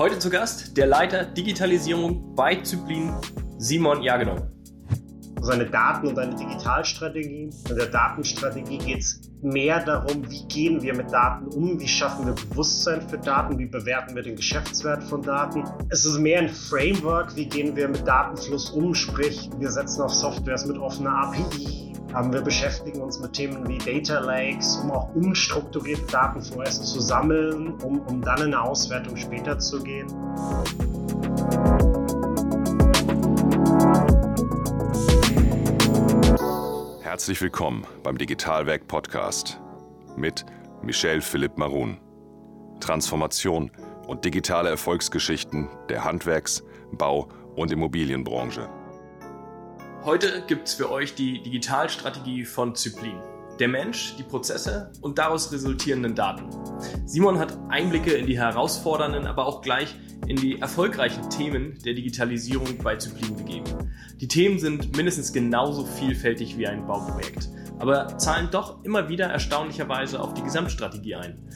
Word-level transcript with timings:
Heute 0.00 0.18
zu 0.18 0.30
Gast 0.30 0.78
der 0.78 0.86
Leiter 0.86 1.26
Digitalisierung 1.26 2.34
bei 2.34 2.56
Zyplin, 2.56 3.12
Simon 3.58 4.00
Jagenau. 4.00 4.36
Seine 5.42 5.66
Daten 5.66 6.06
und 6.06 6.18
eine 6.18 6.34
Digitalstrategie. 6.34 7.50
In 7.68 7.76
der 7.76 7.84
Datenstrategie 7.84 8.78
geht 8.78 9.00
es 9.00 9.20
mehr 9.42 9.84
darum, 9.84 10.24
wie 10.30 10.48
gehen 10.48 10.80
wir 10.80 10.96
mit 10.96 11.12
Daten 11.12 11.48
um, 11.48 11.78
wie 11.78 11.86
schaffen 11.86 12.24
wir 12.24 12.32
Bewusstsein 12.32 13.06
für 13.10 13.18
Daten, 13.18 13.58
wie 13.58 13.66
bewerten 13.66 14.14
wir 14.14 14.22
den 14.22 14.36
Geschäftswert 14.36 15.04
von 15.04 15.20
Daten. 15.20 15.64
Es 15.90 16.06
ist 16.06 16.18
mehr 16.18 16.40
ein 16.40 16.48
Framework, 16.48 17.36
wie 17.36 17.44
gehen 17.44 17.76
wir 17.76 17.86
mit 17.86 18.08
Datenfluss 18.08 18.70
um, 18.70 18.94
sprich 18.94 19.50
wir 19.58 19.70
setzen 19.70 20.00
auf 20.00 20.14
Softwares 20.14 20.64
mit 20.64 20.78
offener 20.78 21.10
API, 21.10 21.89
wir 22.12 22.42
beschäftigen 22.42 23.00
uns 23.00 23.20
mit 23.20 23.32
Themen 23.32 23.66
wie 23.68 23.78
Data 23.78 24.18
Lakes, 24.18 24.76
um 24.82 24.90
auch 24.90 25.14
unstrukturierte 25.14 26.06
Daten 26.06 26.42
vorerst 26.42 26.86
zu 26.86 27.00
sammeln, 27.00 27.74
um, 27.82 28.00
um 28.00 28.20
dann 28.20 28.38
in 28.38 28.44
eine 28.46 28.62
Auswertung 28.62 29.16
später 29.16 29.58
zu 29.58 29.82
gehen. 29.82 30.08
Herzlich 37.00 37.40
willkommen 37.40 37.86
beim 38.02 38.18
Digitalwerk 38.18 38.88
Podcast 38.88 39.60
mit 40.16 40.44
Michel 40.82 41.20
Philipp 41.20 41.58
Marun. 41.58 41.98
Transformation 42.80 43.70
und 44.06 44.24
digitale 44.24 44.70
Erfolgsgeschichten 44.70 45.68
der 45.88 46.04
Handwerks-, 46.04 46.64
Bau- 46.92 47.28
und 47.54 47.70
Immobilienbranche. 47.70 48.68
Heute 50.02 50.42
gibt 50.46 50.66
es 50.66 50.72
für 50.72 50.90
euch 50.90 51.14
die 51.14 51.42
Digitalstrategie 51.42 52.46
von 52.46 52.74
Zyplin. 52.74 53.20
Der 53.58 53.68
Mensch, 53.68 54.14
die 54.16 54.22
Prozesse 54.22 54.90
und 55.02 55.18
daraus 55.18 55.52
resultierenden 55.52 56.14
Daten. 56.14 56.48
Simon 57.04 57.38
hat 57.38 57.58
Einblicke 57.68 58.12
in 58.12 58.26
die 58.26 58.38
herausfordernden, 58.38 59.26
aber 59.26 59.44
auch 59.44 59.60
gleich 59.60 59.94
in 60.26 60.36
die 60.36 60.58
erfolgreichen 60.58 61.28
Themen 61.28 61.78
der 61.84 61.92
Digitalisierung 61.92 62.78
bei 62.82 62.96
Zyplin 62.96 63.36
gegeben. 63.36 63.92
Die 64.18 64.28
Themen 64.28 64.58
sind 64.58 64.96
mindestens 64.96 65.34
genauso 65.34 65.84
vielfältig 65.84 66.56
wie 66.56 66.66
ein 66.66 66.86
Bauprojekt, 66.86 67.50
aber 67.78 68.16
zahlen 68.16 68.48
doch 68.50 68.82
immer 68.84 69.10
wieder 69.10 69.26
erstaunlicherweise 69.26 70.18
auf 70.18 70.32
die 70.32 70.42
Gesamtstrategie 70.42 71.16
ein. 71.16 71.46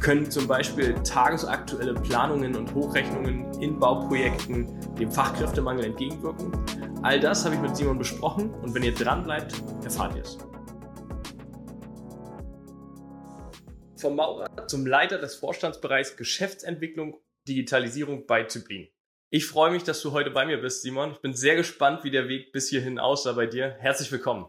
Können 0.00 0.30
zum 0.30 0.46
Beispiel 0.46 0.94
tagesaktuelle 1.04 1.94
Planungen 1.94 2.56
und 2.56 2.74
Hochrechnungen 2.74 3.52
in 3.60 3.78
Bauprojekten 3.78 4.66
dem 4.98 5.10
Fachkräftemangel 5.10 5.84
entgegenwirken? 5.84 6.52
All 7.02 7.20
das 7.20 7.44
habe 7.44 7.54
ich 7.54 7.60
mit 7.60 7.76
Simon 7.76 7.98
besprochen 7.98 8.50
und 8.54 8.74
wenn 8.74 8.82
ihr 8.82 8.94
dran 8.94 9.24
bleibt, 9.24 9.54
erfahrt 9.84 10.16
ihr 10.16 10.22
es. 10.22 10.38
Vom 13.96 14.16
Maurer 14.16 14.66
zum 14.66 14.86
Leiter 14.86 15.18
des 15.18 15.36
Vorstandsbereichs 15.36 16.16
Geschäftsentwicklung 16.16 17.20
Digitalisierung 17.48 18.26
bei 18.26 18.44
Zyplin. 18.44 18.88
Ich 19.30 19.46
freue 19.46 19.70
mich, 19.70 19.82
dass 19.82 20.02
du 20.02 20.12
heute 20.12 20.30
bei 20.30 20.44
mir 20.44 20.58
bist, 20.58 20.82
Simon. 20.82 21.12
Ich 21.12 21.20
bin 21.20 21.34
sehr 21.34 21.56
gespannt, 21.56 22.04
wie 22.04 22.10
der 22.10 22.28
Weg 22.28 22.52
bis 22.52 22.68
hierhin 22.68 22.98
aussah 22.98 23.32
bei 23.32 23.46
dir. 23.46 23.76
Herzlich 23.78 24.12
willkommen. 24.12 24.46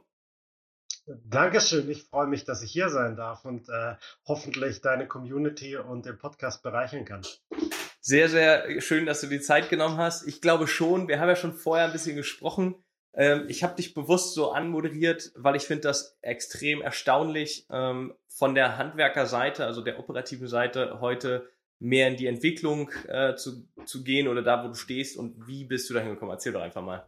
Dankeschön. 1.05 1.89
Ich 1.89 2.03
freue 2.03 2.27
mich, 2.27 2.45
dass 2.45 2.63
ich 2.63 2.71
hier 2.71 2.89
sein 2.89 3.15
darf 3.15 3.43
und 3.43 3.67
äh, 3.67 3.95
hoffentlich 4.25 4.81
deine 4.81 5.07
Community 5.07 5.75
und 5.75 6.05
den 6.05 6.17
Podcast 6.17 6.63
bereichern 6.63 7.03
kann. 7.03 7.23
Sehr, 7.99 8.29
sehr 8.29 8.81
schön, 8.81 9.05
dass 9.05 9.21
du 9.21 9.27
die 9.27 9.41
Zeit 9.41 9.69
genommen 9.69 9.97
hast. 9.97 10.27
Ich 10.27 10.41
glaube 10.41 10.67
schon, 10.67 11.07
wir 11.07 11.19
haben 11.19 11.29
ja 11.29 11.35
schon 11.35 11.53
vorher 11.53 11.85
ein 11.85 11.91
bisschen 11.91 12.15
gesprochen. 12.15 12.75
Ähm, 13.13 13.45
ich 13.47 13.63
habe 13.63 13.75
dich 13.75 13.93
bewusst 13.93 14.33
so 14.33 14.51
anmoderiert, 14.51 15.31
weil 15.35 15.55
ich 15.55 15.63
finde 15.63 15.83
das 15.83 16.17
extrem 16.21 16.81
erstaunlich, 16.81 17.67
ähm, 17.69 18.13
von 18.27 18.55
der 18.55 18.77
Handwerkerseite, 18.77 19.65
also 19.65 19.81
der 19.81 19.99
operativen 19.99 20.47
Seite, 20.47 20.99
heute 21.01 21.49
mehr 21.79 22.07
in 22.07 22.15
die 22.15 22.27
Entwicklung 22.27 22.89
äh, 23.07 23.35
zu, 23.35 23.67
zu 23.85 24.03
gehen 24.03 24.27
oder 24.27 24.41
da, 24.41 24.63
wo 24.63 24.69
du 24.69 24.73
stehst 24.73 25.17
und 25.17 25.47
wie 25.47 25.65
bist 25.65 25.89
du 25.89 25.93
dahin 25.93 26.11
gekommen? 26.11 26.31
Erzähl 26.31 26.53
doch 26.53 26.61
einfach 26.61 26.81
mal. 26.81 27.07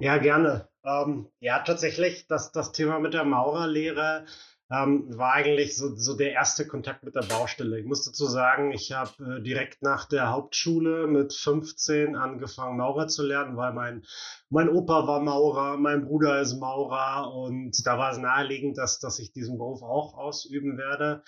Ja, 0.00 0.18
gerne. 0.18 0.68
Ähm, 0.84 1.28
ja, 1.40 1.60
tatsächlich, 1.60 2.26
das, 2.26 2.52
das 2.52 2.72
Thema 2.72 2.98
mit 2.98 3.14
der 3.14 3.24
Maurerlehre 3.24 4.26
ähm, 4.70 5.06
war 5.16 5.32
eigentlich 5.34 5.76
so, 5.76 5.94
so 5.94 6.16
der 6.16 6.32
erste 6.32 6.66
Kontakt 6.66 7.04
mit 7.04 7.14
der 7.14 7.22
Baustelle. 7.22 7.78
Ich 7.78 7.86
muss 7.86 8.04
dazu 8.04 8.26
sagen, 8.26 8.72
ich 8.72 8.92
habe 8.92 9.38
äh, 9.38 9.42
direkt 9.42 9.82
nach 9.82 10.06
der 10.08 10.30
Hauptschule 10.30 11.06
mit 11.06 11.34
15 11.34 12.16
angefangen, 12.16 12.78
Maurer 12.78 13.06
zu 13.08 13.22
lernen, 13.22 13.56
weil 13.56 13.72
mein, 13.72 14.04
mein 14.48 14.68
Opa 14.68 15.06
war 15.06 15.20
Maurer, 15.20 15.76
mein 15.76 16.04
Bruder 16.06 16.40
ist 16.40 16.58
Maurer 16.58 17.32
und 17.34 17.86
da 17.86 17.98
war 17.98 18.12
es 18.12 18.18
naheliegend, 18.18 18.78
dass, 18.78 18.98
dass 19.00 19.18
ich 19.18 19.32
diesen 19.32 19.58
Beruf 19.58 19.82
auch 19.82 20.14
ausüben 20.16 20.78
werde. 20.78 21.22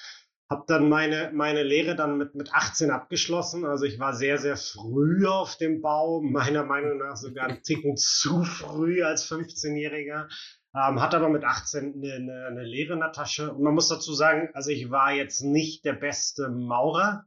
Hab 0.49 0.69
dann 0.69 0.89
meine, 0.89 1.33
meine 1.34 1.65
Lehre 1.65 1.97
dann 1.97 2.19
mit, 2.19 2.37
mit 2.37 2.55
18 2.55 2.91
abgeschlossen. 2.91 3.67
Also 3.67 3.84
ich 3.84 3.99
war 3.99 4.15
sehr, 4.15 4.39
sehr 4.39 4.57
früh 4.57 5.27
auf 5.27 5.57
dem 5.57 5.81
Bau, 5.81 6.21
meiner 6.23 6.65
Meinung 6.65 6.99
nach 6.99 7.17
sogar 7.17 7.47
einen 7.49 7.62
Ticken 7.62 7.97
zu 7.97 8.45
früh 8.45 9.03
als 9.03 9.29
15-Jähriger. 9.29 10.29
Ähm, 10.75 11.01
hat 11.01 11.15
aber 11.15 11.29
mit 11.31 11.45
18 11.45 11.95
eine, 11.95 12.15
eine, 12.15 12.47
eine 12.47 12.62
Lehre 12.62 12.93
in 12.93 13.01
der 13.01 13.12
Tasche. 13.12 13.53
Und 13.53 13.62
man 13.62 13.75
muss 13.75 13.89
dazu 13.89 14.15
sagen, 14.15 14.51
also 14.53 14.71
ich 14.71 14.91
war 14.91 15.12
jetzt 15.12 15.41
nicht 15.41 15.84
der 15.84 15.95
beste 15.95 16.49
Maurer. 16.49 17.27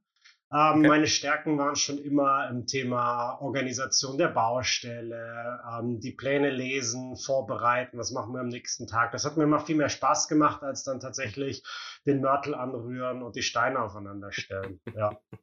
Ähm, 0.52 0.80
okay. 0.80 0.88
Meine 0.88 1.08
Stärken 1.08 1.60
waren 1.60 1.76
schon 1.76 2.00
immer 2.00 2.50
im 2.50 2.66
Thema 2.66 3.40
Organisation 3.40 4.18
der 4.18 4.30
Baustelle, 4.30 5.62
ähm, 5.72 6.00
die 6.00 6.12
Pläne 6.12 6.50
lesen, 6.50 7.16
vorbereiten, 7.16 8.00
was 8.00 8.12
machen 8.12 8.34
wir 8.34 8.42
am 8.42 8.48
nächsten 8.48 8.88
Tag. 8.88 9.12
Das 9.12 9.26
hat 9.26 9.38
mir 9.38 9.44
immer 9.44 9.60
viel 9.60 9.76
mehr 9.76 9.90
Spaß 9.90 10.28
gemacht, 10.28 10.64
als 10.64 10.84
dann 10.84 11.00
tatsächlich 11.00 11.64
den 12.08 12.22
Mörtel 12.22 12.56
anrühren 12.56 13.22
und 13.22 13.36
die 13.36 13.44
Steine 13.44 13.80
aufeinander 13.80 14.32
stellen. 14.32 14.82
Ja. 14.96 15.12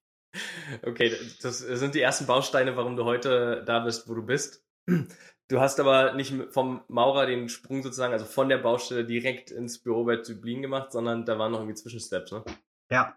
Okay, 0.83 1.17
das 1.41 1.61
sind 1.61 1.95
die 1.95 2.03
ersten 2.03 2.27
Bausteine, 2.27 2.77
warum 2.77 2.95
du 2.95 3.05
heute 3.05 3.65
da 3.65 3.81
bist, 3.81 4.07
wo 4.07 4.13
du 4.13 4.23
bist. 4.23 4.63
Du 5.49 5.61
hast 5.61 5.81
aber 5.81 6.13
nicht 6.13 6.35
vom 6.53 6.85
Maurer 6.89 7.25
den 7.25 7.49
Sprung 7.49 7.83
sozusagen, 7.83 8.13
also 8.13 8.27
von 8.27 8.51
der 8.51 8.59
Baustelle 8.59 9.07
direkt 9.07 9.51
ins 9.51 9.83
Büro 9.83 10.05
bei 10.05 10.19
Zyblin 10.19 10.61
gemacht, 10.61 10.93
sondern 10.93 11.25
da 11.25 11.39
waren 11.39 11.53
noch 11.53 11.61
irgendwie 11.61 11.77
Zwischensteps, 11.77 12.33
ne? 12.33 12.45
Ja, 12.91 13.17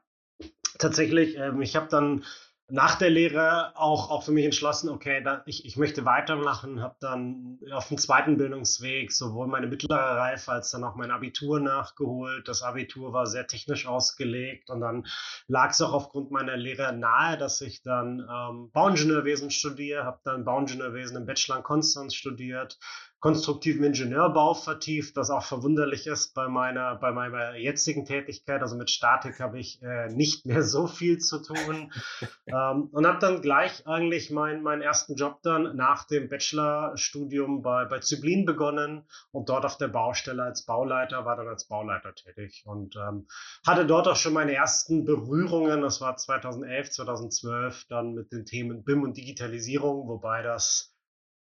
tatsächlich. 0.78 1.36
Ähm, 1.38 1.62
ich 1.62 1.76
habe 1.76 1.88
dann 1.90 2.24
nach 2.72 2.96
der 2.96 3.10
Lehre 3.10 3.76
auch, 3.76 4.12
auch 4.12 4.24
für 4.24 4.32
mich 4.32 4.46
entschlossen, 4.46 4.90
okay, 4.90 5.22
da, 5.24 5.42
ich, 5.46 5.66
ich 5.66 5.76
möchte 5.78 6.06
weitermachen, 6.06 6.82
habe 6.82 6.96
dann 7.00 7.60
auf 7.72 7.88
dem 7.88 7.98
zweiten 7.98 8.38
Bildungsweg 8.38 9.12
sowohl 9.12 9.48
meine 9.48 9.68
mittlere 9.68 9.98
Reife 9.98 10.52
als 10.52 10.72
dann 10.72 10.84
auch 10.84 10.96
mein 10.96 11.12
Abitur 11.12 11.60
nachgeholt. 11.60 12.48
Das 12.48 12.62
Abitur 12.62 13.12
war 13.12 13.26
sehr 13.26 13.48
technisch 13.48 13.88
ausgelegt 13.88 14.70
und 14.70 14.82
dann 14.82 15.08
lag 15.48 15.72
es 15.72 15.82
auch 15.82 15.94
aufgrund 15.94 16.32
meiner 16.32 16.58
Lehre 16.58 16.94
nahe, 16.94 17.38
dass 17.38 17.60
ich 17.62 17.82
dann 17.82 18.20
ähm, 18.20 18.72
Bauingenieurwesen 18.72 19.50
studiere, 19.50 20.04
habe 20.04 20.20
dann 20.24 20.46
Bauingenieurwesen 20.46 21.18
im 21.18 21.26
Bachelor 21.26 21.58
in 21.58 21.64
Konstanz 21.64 22.14
studiert, 22.14 22.78
konstruktiven 23.20 23.84
Ingenieurbau 23.84 24.54
vertieft, 24.54 25.18
was 25.18 25.30
auch 25.30 25.44
verwunderlich 25.44 26.08
ist 26.08 26.34
bei 26.34 26.48
meiner, 26.48 26.96
bei 26.96 27.12
meiner 27.12 27.56
jetzigen 27.56 28.06
Tätigkeit. 28.06 28.62
Also 28.62 28.78
mit 28.78 28.90
Statik 28.90 29.42
habe 29.42 29.60
ich 29.60 29.82
äh, 29.82 30.08
nicht 30.08 30.46
mehr 30.46 30.64
so 30.64 30.88
viel 30.88 31.18
zu 31.18 31.40
tun. 31.40 31.92
ähm, 32.48 32.90
und 32.92 33.06
habe 33.06 33.20
dann 33.20 33.42
gleich 33.42 33.86
eigentlich 33.86 34.32
mein, 34.32 34.64
meinen 34.64 34.82
ersten 34.82 35.16
Job 35.16 35.42
dann 35.44 35.76
nach 35.76 36.06
dem 36.06 36.30
Bachelorstudium 36.30 37.62
bei, 37.62 37.86
bei 37.86 38.00
Zyblin 38.00 38.46
begonnen 38.46 39.06
und 39.32 39.50
dort 39.50 39.66
auf 39.66 39.78
der 39.78 39.90
Baustelle 39.90 40.44
als 40.44 40.66
Bauleiter, 40.66 41.26
war 41.26 41.36
dann 41.36 41.48
als 41.50 41.68
Bauleiter 41.68 42.16
tätig 42.16 42.64
und 42.66 42.96
ähm, 42.96 43.28
hatte 43.68 43.86
dort 43.86 44.08
auch 44.08 44.16
schon 44.16 44.34
meine 44.34 44.54
ersten 44.54 45.04
Berührungen, 45.04 45.82
das 45.82 46.00
war 46.00 46.16
2011, 46.16 46.92
2012, 46.92 47.86
dann 47.90 48.14
mit 48.14 48.32
den 48.32 48.46
Themen 48.46 48.84
BIM 48.86 49.04
und 49.04 49.18
Digitalisierung, 49.18 50.08
wobei 50.08 50.42
das 50.42 50.96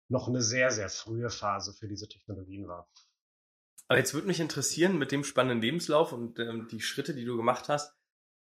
noch 0.09 0.29
eine 0.29 0.43
sehr, 0.43 0.71
sehr 0.71 0.89
frühe 0.89 1.31
Phase 1.31 1.73
für 1.73 1.89
diese 1.89 2.09
Technologien 2.09 2.69
war. 2.69 2.89
Aber 3.89 3.99
jetzt 3.99 4.15
würde 4.15 4.27
mich 4.27 4.41
interessieren, 4.41 4.99
mit 4.99 5.13
dem 5.13 5.25
spannenden 5.25 5.61
Lebenslauf 5.61 6.13
und 6.13 6.39
ähm, 6.39 6.69
die 6.71 6.81
Schritte, 6.81 7.15
die 7.15 7.25
du 7.25 7.37
gemacht 7.37 7.69
hast, 7.69 7.95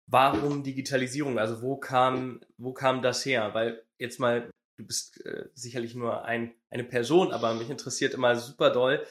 warum 0.06 0.62
Digitalisierung? 0.62 1.38
Also 1.38 1.62
wo 1.62 1.76
kam, 1.76 2.40
wo 2.56 2.72
kam 2.72 3.02
das 3.02 3.24
her? 3.24 3.52
Weil 3.54 3.84
jetzt 3.98 4.20
mal, 4.20 4.50
du 4.76 4.86
bist 4.86 5.24
äh, 5.24 5.48
sicherlich 5.54 5.94
nur 5.94 6.24
ein, 6.24 6.54
eine 6.70 6.84
Person, 6.84 7.32
aber 7.32 7.54
mich 7.54 7.70
interessiert 7.70 8.14
immer 8.14 8.36
super 8.36 8.70
doll, 8.70 9.06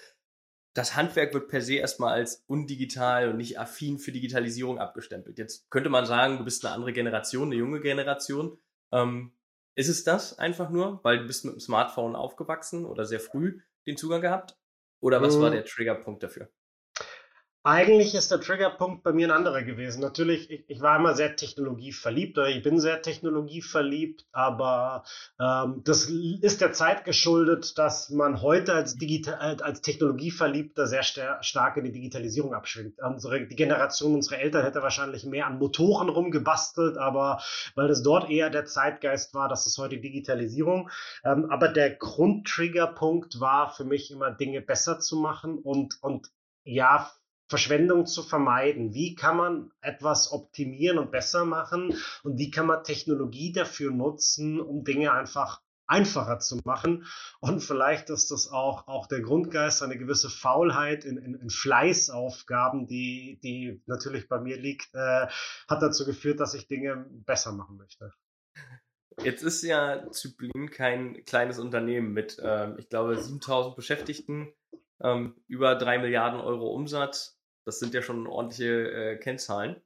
das 0.75 0.95
Handwerk 0.95 1.35
wird 1.35 1.49
per 1.49 1.61
se 1.61 1.75
erstmal 1.75 2.13
als 2.13 2.43
undigital 2.47 3.29
und 3.29 3.37
nicht 3.37 3.59
affin 3.59 3.99
für 3.99 4.11
Digitalisierung 4.11 4.79
abgestempelt. 4.79 5.37
Jetzt 5.37 5.69
könnte 5.69 5.89
man 5.89 6.07
sagen, 6.07 6.39
du 6.39 6.43
bist 6.43 6.65
eine 6.65 6.73
andere 6.73 6.93
Generation, 6.93 7.49
eine 7.49 7.55
junge 7.55 7.79
Generation. 7.79 8.57
Ähm, 8.91 9.33
ist 9.75 9.89
es 9.89 10.03
das 10.03 10.37
einfach 10.39 10.69
nur, 10.69 10.99
weil 11.03 11.19
du 11.19 11.25
bist 11.25 11.45
mit 11.45 11.55
dem 11.55 11.59
Smartphone 11.59 12.15
aufgewachsen 12.15 12.85
oder 12.85 13.05
sehr 13.05 13.19
früh 13.19 13.61
den 13.85 13.97
Zugang 13.97 14.21
gehabt? 14.21 14.57
Oder 14.99 15.21
was 15.21 15.39
war 15.39 15.47
hm. 15.47 15.55
der 15.55 15.65
Triggerpunkt 15.65 16.23
dafür? 16.23 16.49
Eigentlich 17.65 18.13
ist 18.13 18.29
der 18.29 18.41
Triggerpunkt 18.41 19.03
bei 19.03 19.13
mir 19.13 19.27
ein 19.27 19.31
anderer 19.31 19.63
gewesen. 19.63 20.01
Natürlich, 20.01 20.51
ich, 20.51 20.69
ich 20.69 20.81
war 20.81 20.97
immer 20.97 21.15
sehr 21.15 21.37
technologieverliebt 21.37 22.37
oder 22.37 22.49
ich 22.49 22.61
bin 22.61 22.77
sehr 22.77 23.01
technologieverliebt, 23.01 24.25
aber 24.33 25.05
ähm, 25.39 25.81
das 25.85 26.09
ist 26.09 26.59
der 26.59 26.73
Zeit 26.73 27.05
geschuldet, 27.05 27.77
dass 27.77 28.09
man 28.09 28.41
heute 28.41 28.73
als, 28.73 28.97
Digital, 28.97 29.61
als 29.61 29.79
Technologieverliebter 29.79 30.87
sehr 30.87 31.03
stark 31.03 31.77
in 31.77 31.85
die 31.85 31.93
Digitalisierung 31.93 32.53
abschwingt. 32.53 32.99
Unsere, 33.01 33.47
die 33.47 33.55
Generation 33.55 34.15
unserer 34.15 34.39
Eltern 34.39 34.63
hätte 34.63 34.81
wahrscheinlich 34.81 35.23
mehr 35.23 35.47
an 35.47 35.57
Motoren 35.57 36.09
rumgebastelt, 36.09 36.97
aber 36.97 37.41
weil 37.75 37.87
das 37.87 38.03
dort 38.03 38.29
eher 38.29 38.49
der 38.49 38.65
Zeitgeist 38.65 39.33
war, 39.33 39.47
das 39.47 39.67
ist 39.67 39.77
heute 39.77 39.99
Digitalisierung. 39.99 40.89
Ähm, 41.23 41.49
aber 41.49 41.69
der 41.69 41.91
Grundtriggerpunkt 41.95 43.39
war 43.39 43.73
für 43.73 43.85
mich 43.85 44.11
immer 44.11 44.31
Dinge 44.31 44.59
besser 44.59 44.99
zu 44.99 45.15
machen 45.15 45.59
und, 45.59 45.97
und 46.01 46.27
ja, 46.65 47.09
Verschwendung 47.49 48.05
zu 48.05 48.23
vermeiden. 48.23 48.93
Wie 48.93 49.15
kann 49.15 49.37
man 49.37 49.71
etwas 49.81 50.31
optimieren 50.31 50.97
und 50.97 51.11
besser 51.11 51.45
machen? 51.45 51.95
Und 52.23 52.37
wie 52.37 52.51
kann 52.51 52.67
man 52.67 52.83
Technologie 52.83 53.51
dafür 53.51 53.91
nutzen, 53.91 54.59
um 54.59 54.83
Dinge 54.83 55.11
einfach 55.11 55.61
einfacher 55.85 56.39
zu 56.39 56.59
machen. 56.63 57.05
Und 57.39 57.61
vielleicht 57.61 58.09
ist 58.09 58.31
das 58.31 58.49
auch, 58.49 58.87
auch 58.87 59.07
der 59.07 59.21
Grundgeist, 59.21 59.83
eine 59.83 59.97
gewisse 59.97 60.29
Faulheit 60.29 61.05
in, 61.05 61.17
in, 61.17 61.35
in 61.35 61.49
Fleißaufgaben, 61.49 62.87
die, 62.87 63.39
die 63.43 63.81
natürlich 63.85 64.27
bei 64.27 64.39
mir 64.39 64.57
liegt, 64.57 64.93
äh, 64.95 65.27
hat 65.67 65.81
dazu 65.81 66.05
geführt, 66.05 66.39
dass 66.39 66.53
ich 66.53 66.67
Dinge 66.67 67.05
besser 67.09 67.51
machen 67.51 67.77
möchte. 67.77 68.13
Jetzt 69.21 69.43
ist 69.43 69.61
ja 69.61 70.09
Zyplin 70.09 70.71
kein 70.71 71.23
kleines 71.25 71.59
Unternehmen 71.59 72.13
mit, 72.13 72.39
ähm, 72.41 72.77
ich 72.79 72.89
glaube, 72.89 73.15
7000 73.15 73.75
Beschäftigten, 73.75 74.51
ähm, 75.03 75.35
über 75.47 75.75
3 75.75 75.99
Milliarden 75.99 76.39
Euro 76.39 76.73
Umsatz. 76.73 77.39
Das 77.65 77.79
sind 77.79 77.93
ja 77.93 78.01
schon 78.01 78.27
ordentliche 78.27 78.91
äh, 78.91 79.17
Kennzahlen. 79.17 79.81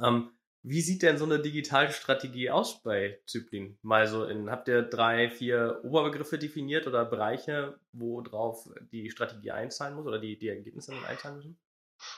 Ähm, 0.00 0.30
wie 0.66 0.80
sieht 0.80 1.02
denn 1.02 1.18
so 1.18 1.26
eine 1.26 1.40
digitale 1.40 1.92
Strategie 1.92 2.48
aus 2.48 2.82
bei 2.82 3.20
Zyplin? 3.26 3.76
Mal 3.82 4.06
so 4.06 4.24
in, 4.24 4.50
habt 4.50 4.66
ihr 4.66 4.82
drei, 4.82 5.28
vier 5.28 5.80
Oberbegriffe 5.84 6.38
definiert 6.38 6.86
oder 6.86 7.04
Bereiche, 7.04 7.78
worauf 7.92 8.70
die 8.90 9.10
Strategie 9.10 9.50
einzahlen 9.50 9.94
muss 9.94 10.06
oder 10.06 10.18
die, 10.18 10.38
die 10.38 10.48
Ergebnisse 10.48 10.94
einzahlen 11.06 11.36
müssen? 11.36 11.58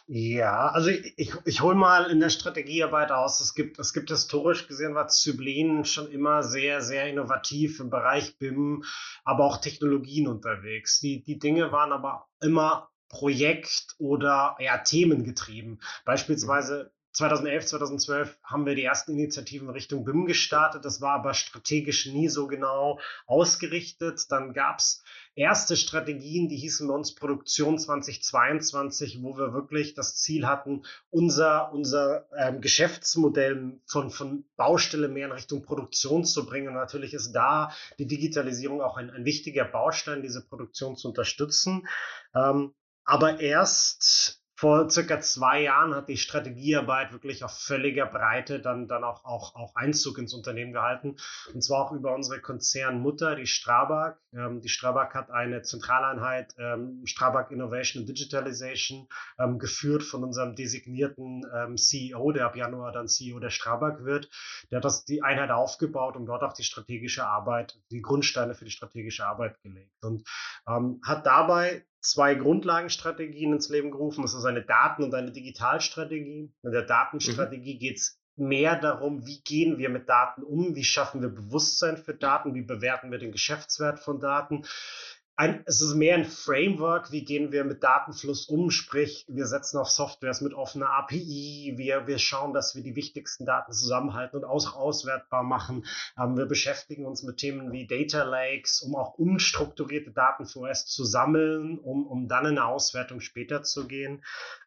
Ja, 0.06 0.68
also 0.68 0.88
ich, 0.90 1.14
ich, 1.16 1.34
ich 1.44 1.60
hole 1.60 1.74
mal 1.74 2.10
in 2.10 2.20
der 2.20 2.30
Strategiearbeit 2.30 3.10
aus. 3.10 3.40
Es 3.40 3.54
gibt, 3.54 3.78
es 3.78 3.92
gibt 3.92 4.10
historisch 4.10 4.68
gesehen, 4.68 4.94
war 4.94 5.08
Zyblin 5.08 5.84
schon 5.84 6.10
immer 6.10 6.42
sehr, 6.42 6.80
sehr 6.80 7.08
innovativ 7.08 7.80
im 7.80 7.90
Bereich 7.90 8.38
BIM, 8.38 8.84
aber 9.24 9.44
auch 9.44 9.58
Technologien 9.58 10.28
unterwegs. 10.28 11.00
Die, 11.00 11.22
die 11.22 11.38
Dinge 11.38 11.72
waren 11.72 11.92
aber 11.92 12.28
immer 12.40 12.88
Projekt- 13.08 13.94
oder 13.98 14.56
ja, 14.60 14.78
themengetrieben. 14.78 15.80
Beispielsweise 16.04 16.92
2011, 17.12 17.66
2012 17.66 18.38
haben 18.44 18.66
wir 18.66 18.74
die 18.74 18.84
ersten 18.84 19.12
Initiativen 19.12 19.70
Richtung 19.70 20.04
BIM 20.04 20.26
gestartet. 20.26 20.84
Das 20.84 21.00
war 21.00 21.14
aber 21.14 21.32
strategisch 21.32 22.06
nie 22.06 22.28
so 22.28 22.46
genau 22.46 23.00
ausgerichtet. 23.26 24.26
Dann 24.28 24.52
gab 24.52 24.80
es 24.80 25.02
erste 25.36 25.76
Strategien, 25.76 26.48
die 26.48 26.56
hießen 26.56 26.88
bei 26.88 26.94
uns 26.94 27.14
Produktion 27.14 27.78
2022, 27.78 29.22
wo 29.22 29.36
wir 29.36 29.52
wirklich 29.52 29.94
das 29.94 30.16
Ziel 30.16 30.46
hatten, 30.46 30.84
unser, 31.10 31.72
unser 31.72 32.26
ähm, 32.36 32.60
Geschäftsmodell 32.60 33.78
von, 33.86 34.10
von 34.10 34.44
Baustelle 34.56 35.08
mehr 35.08 35.26
in 35.26 35.32
Richtung 35.32 35.62
Produktion 35.62 36.24
zu 36.24 36.46
bringen. 36.46 36.68
Und 36.68 36.74
natürlich 36.74 37.12
ist 37.12 37.32
da 37.32 37.70
die 37.98 38.06
Digitalisierung 38.06 38.80
auch 38.80 38.96
ein, 38.96 39.10
ein 39.10 39.26
wichtiger 39.26 39.66
Baustein, 39.66 40.22
diese 40.22 40.44
Produktion 40.44 40.96
zu 40.96 41.08
unterstützen. 41.08 41.86
Ähm, 42.34 42.72
aber 43.04 43.38
erst 43.38 44.42
vor 44.56 44.88
circa 44.90 45.20
zwei 45.20 45.62
Jahren 45.62 45.94
hat 45.94 46.08
die 46.08 46.16
Strategiearbeit 46.16 47.12
wirklich 47.12 47.44
auf 47.44 47.52
völliger 47.52 48.06
Breite 48.06 48.58
dann, 48.58 48.88
dann 48.88 49.04
auch, 49.04 49.24
auch, 49.26 49.54
auch 49.54 49.74
Einzug 49.74 50.16
ins 50.16 50.32
Unternehmen 50.32 50.72
gehalten. 50.72 51.16
Und 51.52 51.62
zwar 51.62 51.84
auch 51.84 51.92
über 51.92 52.14
unsere 52.14 52.40
Konzernmutter, 52.40 53.36
die 53.36 53.46
Strabag. 53.46 54.16
Ähm, 54.32 54.62
die 54.62 54.70
Strabag 54.70 55.12
hat 55.14 55.30
eine 55.30 55.60
Zentraleinheit, 55.60 56.54
ähm, 56.58 57.02
Strabag 57.04 57.50
Innovation 57.50 58.00
and 58.00 58.08
Digitalization, 58.08 59.08
ähm, 59.38 59.58
geführt 59.58 60.02
von 60.02 60.24
unserem 60.24 60.56
designierten 60.56 61.44
ähm, 61.54 61.76
CEO, 61.76 62.32
der 62.32 62.46
ab 62.46 62.56
Januar 62.56 62.92
dann 62.92 63.08
CEO 63.08 63.38
der 63.38 63.50
Strabag 63.50 64.04
wird. 64.04 64.30
Der 64.70 64.78
hat 64.78 64.84
das, 64.86 65.04
die 65.04 65.22
Einheit 65.22 65.50
aufgebaut 65.50 66.16
und 66.16 66.24
dort 66.24 66.42
auch 66.42 66.54
die 66.54 66.64
strategische 66.64 67.26
Arbeit, 67.26 67.78
die 67.90 68.00
Grundsteine 68.00 68.54
für 68.54 68.64
die 68.64 68.70
strategische 68.70 69.26
Arbeit 69.26 69.60
gelegt. 69.60 70.02
Und 70.02 70.26
ähm, 70.66 71.00
hat 71.04 71.26
dabei 71.26 71.84
zwei 72.10 72.34
Grundlagenstrategien 72.34 73.52
ins 73.52 73.68
Leben 73.68 73.90
gerufen. 73.90 74.22
Das 74.22 74.34
ist 74.34 74.44
eine 74.44 74.62
Daten- 74.62 75.04
und 75.04 75.14
eine 75.14 75.32
Digitalstrategie. 75.32 76.52
In 76.62 76.72
der 76.72 76.82
Datenstrategie 76.82 77.74
mhm. 77.74 77.78
geht 77.78 77.96
es 77.96 78.20
mehr 78.36 78.78
darum, 78.78 79.26
wie 79.26 79.40
gehen 79.42 79.78
wir 79.78 79.88
mit 79.88 80.08
Daten 80.08 80.42
um, 80.42 80.74
wie 80.76 80.84
schaffen 80.84 81.22
wir 81.22 81.30
Bewusstsein 81.30 81.96
für 81.96 82.14
Daten, 82.14 82.54
wie 82.54 82.62
bewerten 82.62 83.10
wir 83.10 83.18
den 83.18 83.32
Geschäftswert 83.32 83.98
von 83.98 84.20
Daten 84.20 84.64
ein, 85.36 85.62
es 85.66 85.82
ist 85.82 85.94
mehr 85.94 86.14
ein 86.14 86.24
Framework, 86.24 87.12
wie 87.12 87.22
gehen 87.22 87.52
wir 87.52 87.64
mit 87.64 87.82
Datenfluss 87.82 88.46
um, 88.46 88.70
sprich, 88.70 89.26
wir 89.28 89.46
setzen 89.46 89.76
auf 89.76 89.90
Softwares 89.90 90.40
mit 90.40 90.54
offener 90.54 90.90
API, 90.90 91.74
wir, 91.76 92.06
wir 92.06 92.18
schauen, 92.18 92.54
dass 92.54 92.74
wir 92.74 92.82
die 92.82 92.96
wichtigsten 92.96 93.44
Daten 93.44 93.72
zusammenhalten 93.72 94.38
und 94.38 94.44
auch 94.44 94.74
auswertbar 94.74 95.42
machen. 95.42 95.84
Ähm, 96.18 96.38
wir 96.38 96.46
beschäftigen 96.46 97.04
uns 97.04 97.22
mit 97.22 97.36
Themen 97.36 97.70
wie 97.70 97.86
Data 97.86 98.24
Lakes, 98.24 98.80
um 98.80 98.96
auch 98.96 99.18
unstrukturierte 99.18 100.10
Daten 100.10 100.46
vorerst 100.46 100.88
zu 100.88 101.04
sammeln, 101.04 101.78
um, 101.78 102.06
um 102.06 102.28
dann 102.28 102.46
in 102.46 102.52
eine 102.52 102.64
Auswertung 102.64 103.20
später 103.20 103.62
zu 103.62 103.86
gehen. 103.86 104.22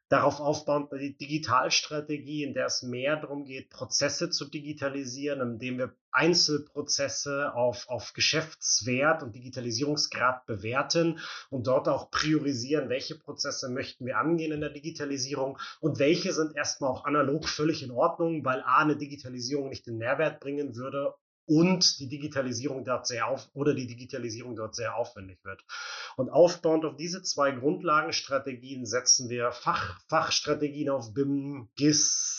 Darauf 0.09 0.39
aufbauend 0.39 0.91
die 0.91 1.15
Digitalstrategie, 1.15 2.43
in 2.43 2.55
der 2.55 2.65
es 2.65 2.81
mehr 2.81 3.17
darum 3.17 3.45
geht, 3.45 3.69
Prozesse 3.69 4.31
zu 4.31 4.45
digitalisieren, 4.45 5.39
indem 5.39 5.77
wir 5.77 5.93
Einzelprozesse 6.11 7.53
auf, 7.53 7.87
auf 7.89 8.13
Geschäftswert 8.13 9.21
und 9.21 9.35
Digitalisierungsgrad 9.35 10.47
bewerten 10.47 11.19
und 11.51 11.67
dort 11.67 11.87
auch 11.87 12.09
priorisieren, 12.09 12.89
welche 12.89 13.19
Prozesse 13.19 13.69
möchten 13.69 14.07
wir 14.07 14.17
angehen 14.17 14.51
in 14.51 14.61
der 14.61 14.71
Digitalisierung 14.71 15.59
und 15.79 15.99
welche 15.99 16.33
sind 16.33 16.55
erstmal 16.55 16.89
auch 16.89 17.05
analog 17.05 17.47
völlig 17.47 17.83
in 17.83 17.91
Ordnung, 17.91 18.43
weil 18.43 18.61
A, 18.63 18.79
eine 18.79 18.97
Digitalisierung 18.97 19.69
nicht 19.69 19.85
den 19.85 19.99
Mehrwert 19.99 20.39
bringen 20.39 20.75
würde 20.75 21.13
und 21.49 21.99
die 21.99 22.07
Digitalisierung 22.07 22.85
dort 22.85 23.07
sehr 23.07 23.27
auf 23.27 23.49
oder 23.53 23.73
die 23.73 23.87
Digitalisierung 23.87 24.55
dort 24.55 24.75
sehr 24.75 24.95
aufwendig 24.95 25.43
wird. 25.43 25.63
Und 26.15 26.29
aufbauend 26.29 26.85
auf 26.85 26.95
diese 26.95 27.23
zwei 27.23 27.51
Grundlagenstrategien 27.51 28.85
setzen 28.85 29.29
wir 29.29 29.51
Fach, 29.51 29.99
Fachstrategien 30.07 30.89
auf 30.89 31.13
BIM, 31.13 31.69
GIS, 31.75 32.38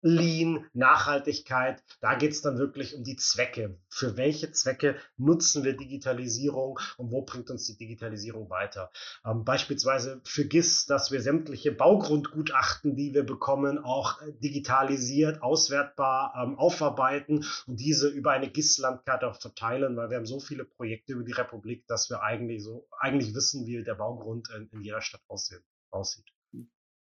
Lean, 0.00 0.64
Nachhaltigkeit, 0.74 1.82
da 2.00 2.14
geht 2.14 2.30
es 2.32 2.40
dann 2.40 2.58
wirklich 2.58 2.94
um 2.94 3.02
die 3.02 3.16
Zwecke. 3.16 3.78
Für 3.90 4.16
welche 4.16 4.52
Zwecke 4.52 4.96
nutzen 5.16 5.64
wir 5.64 5.76
Digitalisierung 5.76 6.78
und 6.98 7.10
wo 7.10 7.22
bringt 7.22 7.50
uns 7.50 7.66
die 7.66 7.76
Digitalisierung 7.76 8.48
weiter? 8.48 8.92
Ähm, 9.24 9.44
beispielsweise 9.44 10.20
für 10.24 10.44
GIS, 10.44 10.86
dass 10.86 11.10
wir 11.10 11.20
sämtliche 11.20 11.72
Baugrundgutachten, 11.72 12.94
die 12.94 13.12
wir 13.12 13.24
bekommen, 13.24 13.78
auch 13.78 14.22
äh, 14.22 14.32
digitalisiert, 14.34 15.42
auswertbar 15.42 16.34
ähm, 16.40 16.58
aufarbeiten 16.58 17.44
und 17.66 17.80
diese 17.80 18.08
über 18.08 18.30
eine 18.30 18.50
GIS-Landkarte 18.50 19.26
auch 19.26 19.40
verteilen, 19.40 19.96
weil 19.96 20.10
wir 20.10 20.16
haben 20.18 20.26
so 20.26 20.38
viele 20.38 20.64
Projekte 20.64 21.14
über 21.14 21.24
die 21.24 21.32
Republik, 21.32 21.86
dass 21.88 22.08
wir 22.08 22.22
eigentlich 22.22 22.62
so 22.62 22.86
eigentlich 23.00 23.34
wissen, 23.34 23.66
wie 23.66 23.82
der 23.82 23.94
Baugrund 23.94 24.48
in, 24.56 24.68
in 24.70 24.82
jeder 24.82 25.00
Stadt 25.00 25.22
aussehen, 25.26 25.62
aussieht. 25.90 26.26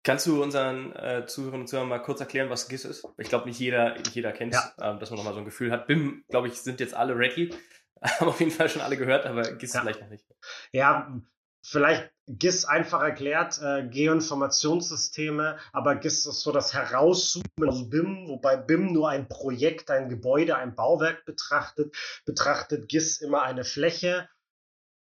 Kannst 0.04 0.26
du 0.26 0.42
unseren 0.42 0.94
äh, 0.96 1.26
Zuhörern 1.26 1.60
und 1.60 1.68
Zuhörern 1.68 1.88
mal 1.88 2.00
kurz 2.00 2.18
erklären, 2.18 2.50
was 2.50 2.68
GIS 2.68 2.84
ist? 2.84 3.06
Ich 3.18 3.28
glaube, 3.28 3.46
nicht 3.46 3.60
jeder, 3.60 3.94
nicht 3.98 4.14
jeder 4.14 4.32
kennt 4.32 4.54
es, 4.54 4.74
ja. 4.78 4.92
ähm, 4.92 4.98
dass 4.98 5.10
man 5.10 5.18
nochmal 5.18 5.34
so 5.34 5.38
ein 5.38 5.44
Gefühl 5.44 5.70
hat. 5.70 5.86
BIM, 5.86 6.24
glaube 6.28 6.48
ich, 6.48 6.54
sind 6.54 6.80
jetzt 6.80 6.94
alle 6.94 7.16
ready. 7.16 7.54
Haben 8.02 8.28
auf 8.28 8.40
jeden 8.40 8.50
Fall 8.50 8.68
schon 8.68 8.82
alle 8.82 8.96
gehört, 8.96 9.26
aber 9.26 9.42
GIS 9.52 9.74
ja. 9.74 9.80
vielleicht 9.80 10.00
noch 10.00 10.08
nicht. 10.08 10.26
Ja, 10.72 11.20
vielleicht 11.64 12.10
GIS 12.26 12.64
einfach 12.64 13.00
erklärt, 13.00 13.60
äh, 13.62 13.86
Geoinformationssysteme, 13.88 15.58
aber 15.72 15.94
GIS 15.94 16.26
ist 16.26 16.40
so 16.40 16.50
das 16.50 16.74
Herauszoomen 16.74 17.68
aus 17.68 17.88
BIM, 17.88 18.26
wobei 18.26 18.56
BIM 18.56 18.92
nur 18.92 19.08
ein 19.08 19.28
Projekt, 19.28 19.90
ein 19.92 20.08
Gebäude, 20.08 20.56
ein 20.56 20.74
Bauwerk 20.74 21.24
betrachtet, 21.24 21.94
betrachtet 22.24 22.88
GIS 22.88 23.20
immer 23.20 23.42
eine 23.42 23.62
Fläche 23.62 24.28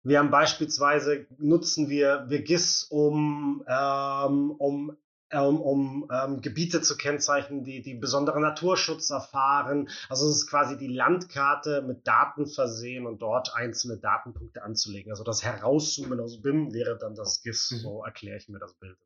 wir 0.04 0.20
haben 0.20 0.32
beispielsweise, 0.32 1.26
nutzen 1.38 1.90
wir, 1.90 2.26
wir 2.28 2.42
GIS, 2.42 2.84
um, 2.90 3.64
ähm, 3.68 4.52
um 4.52 4.98
um, 5.34 5.62
um 5.62 6.12
ähm, 6.14 6.42
Gebiete 6.42 6.82
zu 6.82 6.96
kennzeichnen, 6.96 7.64
die, 7.64 7.82
die 7.82 7.96
besonderen 7.96 8.42
Naturschutz 8.42 9.10
erfahren. 9.10 9.90
Also 10.10 10.30
es 10.30 10.38
ist 10.38 10.48
quasi 10.48 10.78
die 10.78 10.94
Landkarte 10.94 11.82
mit 11.82 12.08
Daten 12.08 12.46
versehen 12.46 13.08
und 13.08 13.22
dort 13.22 13.56
einzelne 13.56 13.98
Datenpunkte 13.98 14.62
anzulegen. 14.62 15.12
Also 15.12 15.24
das 15.24 15.44
Herauszoomen 15.44 16.20
aus 16.20 16.42
BIM 16.42 16.74
wäre 16.74 16.98
dann 16.98 17.16
das 17.16 17.42
GIS. 17.42 17.72
Mhm. 17.72 17.78
So 17.78 18.04
erkläre 18.04 18.38
ich 18.38 18.50
mir 18.50 18.60
das 18.60 18.74
Bild. 18.76 18.98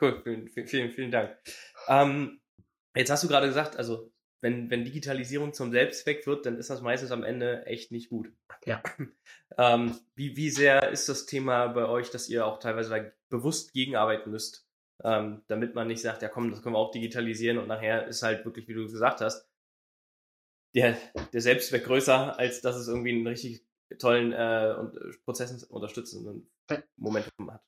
Cool, 0.00 0.20
vielen, 0.22 0.48
vielen, 0.48 0.90
vielen 0.92 1.10
Dank. 1.10 1.36
Ähm, 1.88 2.40
jetzt 2.94 3.10
hast 3.10 3.24
du 3.24 3.28
gerade 3.28 3.48
gesagt, 3.48 3.76
also 3.76 4.12
wenn, 4.40 4.70
wenn 4.70 4.84
Digitalisierung 4.84 5.52
zum 5.52 5.70
Selbstzweck 5.70 6.26
wird, 6.26 6.46
dann 6.46 6.56
ist 6.56 6.70
das 6.70 6.80
meistens 6.80 7.10
am 7.10 7.24
Ende 7.24 7.66
echt 7.66 7.92
nicht 7.92 8.08
gut. 8.08 8.32
Ja. 8.64 8.82
ähm, 9.58 9.98
wie, 10.14 10.36
wie 10.36 10.50
sehr 10.50 10.90
ist 10.90 11.08
das 11.08 11.26
Thema 11.26 11.68
bei 11.68 11.86
euch, 11.86 12.10
dass 12.10 12.28
ihr 12.28 12.46
auch 12.46 12.58
teilweise 12.58 13.12
bewusst 13.28 13.72
gegenarbeiten 13.72 14.30
müsst, 14.30 14.66
ähm, 15.04 15.42
damit 15.46 15.74
man 15.74 15.88
nicht 15.88 16.02
sagt, 16.02 16.22
ja 16.22 16.28
komm, 16.28 16.50
das 16.50 16.62
können 16.62 16.74
wir 16.74 16.78
auch 16.78 16.90
digitalisieren 16.90 17.58
und 17.58 17.68
nachher 17.68 18.06
ist 18.06 18.22
halt 18.22 18.44
wirklich, 18.44 18.68
wie 18.68 18.74
du 18.74 18.84
gesagt 18.84 19.20
hast, 19.20 19.46
der, 20.74 20.96
der 21.32 21.40
Selbstzweck 21.40 21.84
größer, 21.84 22.38
als 22.38 22.60
dass 22.60 22.76
es 22.76 22.88
irgendwie 22.88 23.10
einen 23.10 23.26
richtig 23.26 23.64
tollen 23.98 24.32
äh, 24.32 24.74
und 24.78 24.96
äh, 24.96 25.16
Prozessen 25.24 25.62
unterstützenden 25.68 26.48
Moment 26.96 27.26
hat. 27.26 27.62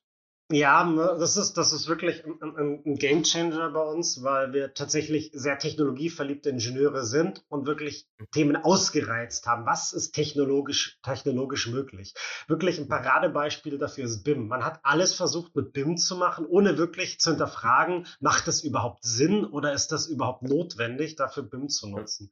Ja, 0.53 0.83
ne, 0.83 1.17
das 1.19 1.35
ist, 1.35 1.53
das 1.53 1.73
ist 1.73 1.87
wirklich 1.87 2.23
ein, 2.25 2.41
ein, 2.41 2.83
ein 2.85 2.95
Game 2.95 3.23
Changer 3.23 3.71
bei 3.71 3.81
uns, 3.81 4.23
weil 4.23 4.53
wir 4.53 4.73
tatsächlich 4.73 5.31
sehr 5.33 5.57
technologieverliebte 5.57 6.49
Ingenieure 6.49 7.03
sind 7.05 7.43
und 7.49 7.65
wirklich. 7.65 8.07
Themen 8.31 8.55
ausgereizt 8.55 9.45
haben. 9.47 9.65
Was 9.65 9.93
ist 9.93 10.13
technologisch, 10.13 10.99
technologisch 11.03 11.67
möglich? 11.67 12.13
Wirklich 12.47 12.79
ein 12.79 12.87
Paradebeispiel 12.87 13.77
dafür 13.77 14.05
ist 14.05 14.23
BIM. 14.23 14.47
Man 14.47 14.63
hat 14.63 14.79
alles 14.83 15.13
versucht 15.13 15.55
mit 15.55 15.73
BIM 15.73 15.97
zu 15.97 16.15
machen, 16.15 16.45
ohne 16.45 16.77
wirklich 16.77 17.19
zu 17.19 17.31
hinterfragen, 17.31 18.07
macht 18.19 18.47
das 18.47 18.63
überhaupt 18.63 19.03
Sinn 19.03 19.45
oder 19.45 19.73
ist 19.73 19.91
das 19.91 20.07
überhaupt 20.07 20.43
notwendig, 20.43 21.15
dafür 21.15 21.43
BIM 21.43 21.69
zu 21.69 21.89
nutzen? 21.89 22.31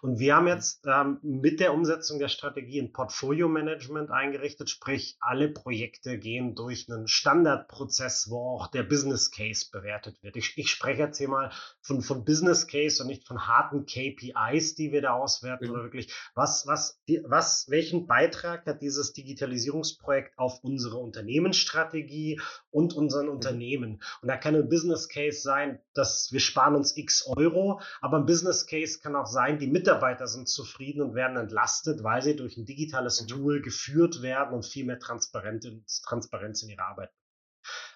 Und 0.00 0.18
wir 0.18 0.36
haben 0.36 0.46
jetzt 0.46 0.86
ähm, 0.86 1.18
mit 1.22 1.60
der 1.60 1.74
Umsetzung 1.74 2.18
der 2.18 2.28
Strategie 2.28 2.80
ein 2.80 2.92
Portfolio 2.92 3.48
Management 3.48 4.10
eingerichtet, 4.10 4.70
sprich 4.70 5.16
alle 5.20 5.48
Projekte 5.48 6.18
gehen 6.18 6.54
durch 6.54 6.90
einen 6.90 7.08
Standard 7.08 7.61
Standardprozess, 7.62 8.30
wo 8.30 8.38
auch 8.38 8.68
der 8.68 8.82
Business 8.82 9.30
Case 9.30 9.66
bewertet 9.70 10.22
wird. 10.22 10.36
Ich, 10.36 10.56
ich 10.56 10.70
spreche 10.70 11.02
jetzt 11.02 11.18
hier 11.18 11.28
mal 11.28 11.50
von, 11.80 12.02
von 12.02 12.24
Business 12.24 12.66
Case 12.66 13.02
und 13.02 13.08
nicht 13.08 13.26
von 13.26 13.46
harten 13.46 13.86
KPIs, 13.86 14.74
die 14.74 14.92
wir 14.92 15.02
da 15.02 15.12
auswerten, 15.12 15.66
mhm. 15.66 15.72
oder 15.72 15.82
wirklich, 15.84 16.12
was, 16.34 16.66
was, 16.66 17.00
die, 17.08 17.22
was, 17.24 17.68
welchen 17.68 18.06
Beitrag 18.06 18.66
hat 18.66 18.82
dieses 18.82 19.12
Digitalisierungsprojekt 19.12 20.38
auf 20.38 20.62
unsere 20.62 20.98
Unternehmensstrategie 20.98 22.40
und 22.70 22.94
unseren 22.94 23.26
mhm. 23.26 23.32
Unternehmen? 23.32 24.02
Und 24.20 24.28
da 24.28 24.36
kann 24.36 24.54
ein 24.54 24.68
Business 24.68 25.08
Case 25.08 25.40
sein, 25.40 25.80
dass 25.94 26.32
wir 26.32 26.40
sparen 26.40 26.74
uns 26.74 26.96
x 26.96 27.26
Euro, 27.26 27.80
aber 28.00 28.18
ein 28.18 28.26
Business 28.26 28.66
Case 28.66 28.98
kann 29.00 29.16
auch 29.16 29.26
sein, 29.26 29.58
die 29.58 29.66
Mitarbeiter 29.66 30.26
sind 30.26 30.48
zufrieden 30.48 31.02
und 31.02 31.14
werden 31.14 31.36
entlastet, 31.36 32.02
weil 32.02 32.22
sie 32.22 32.36
durch 32.36 32.56
ein 32.56 32.66
digitales 32.66 33.22
mhm. 33.22 33.28
Tool 33.28 33.62
geführt 33.62 34.22
werden 34.22 34.54
und 34.54 34.66
viel 34.66 34.84
mehr 34.84 34.98
Transparenz, 34.98 36.02
Transparenz 36.02 36.62
in 36.62 36.70
ihrer 36.70 36.86
Arbeit 36.86 37.10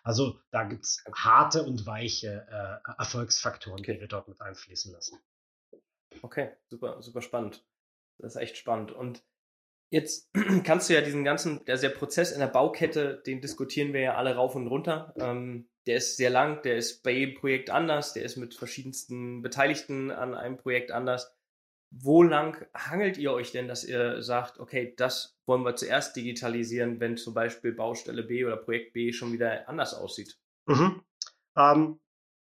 also 0.07 0.39
da 0.53 0.63
gibt 0.63 0.85
es 0.85 1.03
harte 1.13 1.65
und 1.65 1.85
weiche 1.85 2.47
äh, 2.49 2.93
Erfolgsfaktoren, 2.97 3.81
okay. 3.81 3.95
die 3.95 4.01
wir 4.01 4.07
dort 4.07 4.29
mit 4.29 4.41
einfließen 4.41 4.93
lassen. 4.93 5.19
Okay, 6.23 6.53
super, 6.69 7.03
super 7.03 7.23
spannend. 7.23 7.67
Das 8.19 8.37
ist 8.37 8.41
echt 8.41 8.57
spannend. 8.57 8.93
Und 8.93 9.25
jetzt 9.91 10.31
kannst 10.65 10.89
du 10.89 10.95
ja 10.95 11.01
diesen 11.01 11.25
ganzen, 11.25 11.65
der, 11.65 11.77
der 11.79 11.89
Prozess 11.89 12.31
in 12.31 12.39
der 12.39 12.47
Baukette, 12.47 13.21
den 13.27 13.41
diskutieren 13.41 13.93
wir 13.93 14.01
ja 14.01 14.15
alle 14.15 14.37
rauf 14.37 14.55
und 14.55 14.69
runter. 14.69 15.13
Ähm, 15.19 15.69
der 15.89 15.97
ist 15.97 16.17
sehr 16.17 16.31
lang, 16.31 16.63
der 16.63 16.77
ist 16.77 17.03
bei 17.03 17.11
jedem 17.11 17.35
Projekt 17.35 17.71
anders, 17.71 18.13
der 18.13 18.23
ist 18.23 18.37
mit 18.37 18.55
verschiedensten 18.55 19.43
Beteiligten 19.43 20.13
an 20.13 20.35
einem 20.35 20.57
Projekt 20.57 20.93
anders 20.93 21.36
wo 22.03 22.23
lang 22.23 22.67
hangelt 22.75 23.17
ihr 23.19 23.33
euch 23.33 23.53
denn, 23.53 23.69
dass 23.69 23.85
ihr 23.85 24.23
sagt, 24.23 24.59
okay, 24.59 24.95
das 24.97 25.37
wollen 25.47 25.65
wir 25.65 25.77
zuerst 25.77 26.17
digitalisieren, 26.17 27.01
wenn 27.01 27.17
zum 27.17 27.35
Beispiel 27.35 27.73
Baustelle 27.73 28.23
B 28.23 28.45
oder 28.45 28.57
Projekt 28.57 28.93
B 28.93 29.13
schon 29.13 29.33
wieder 29.33 29.69
anders 29.69 29.95
aussieht? 29.95 30.39
Mhm. 30.67 31.03
Ähm, 31.57 32.01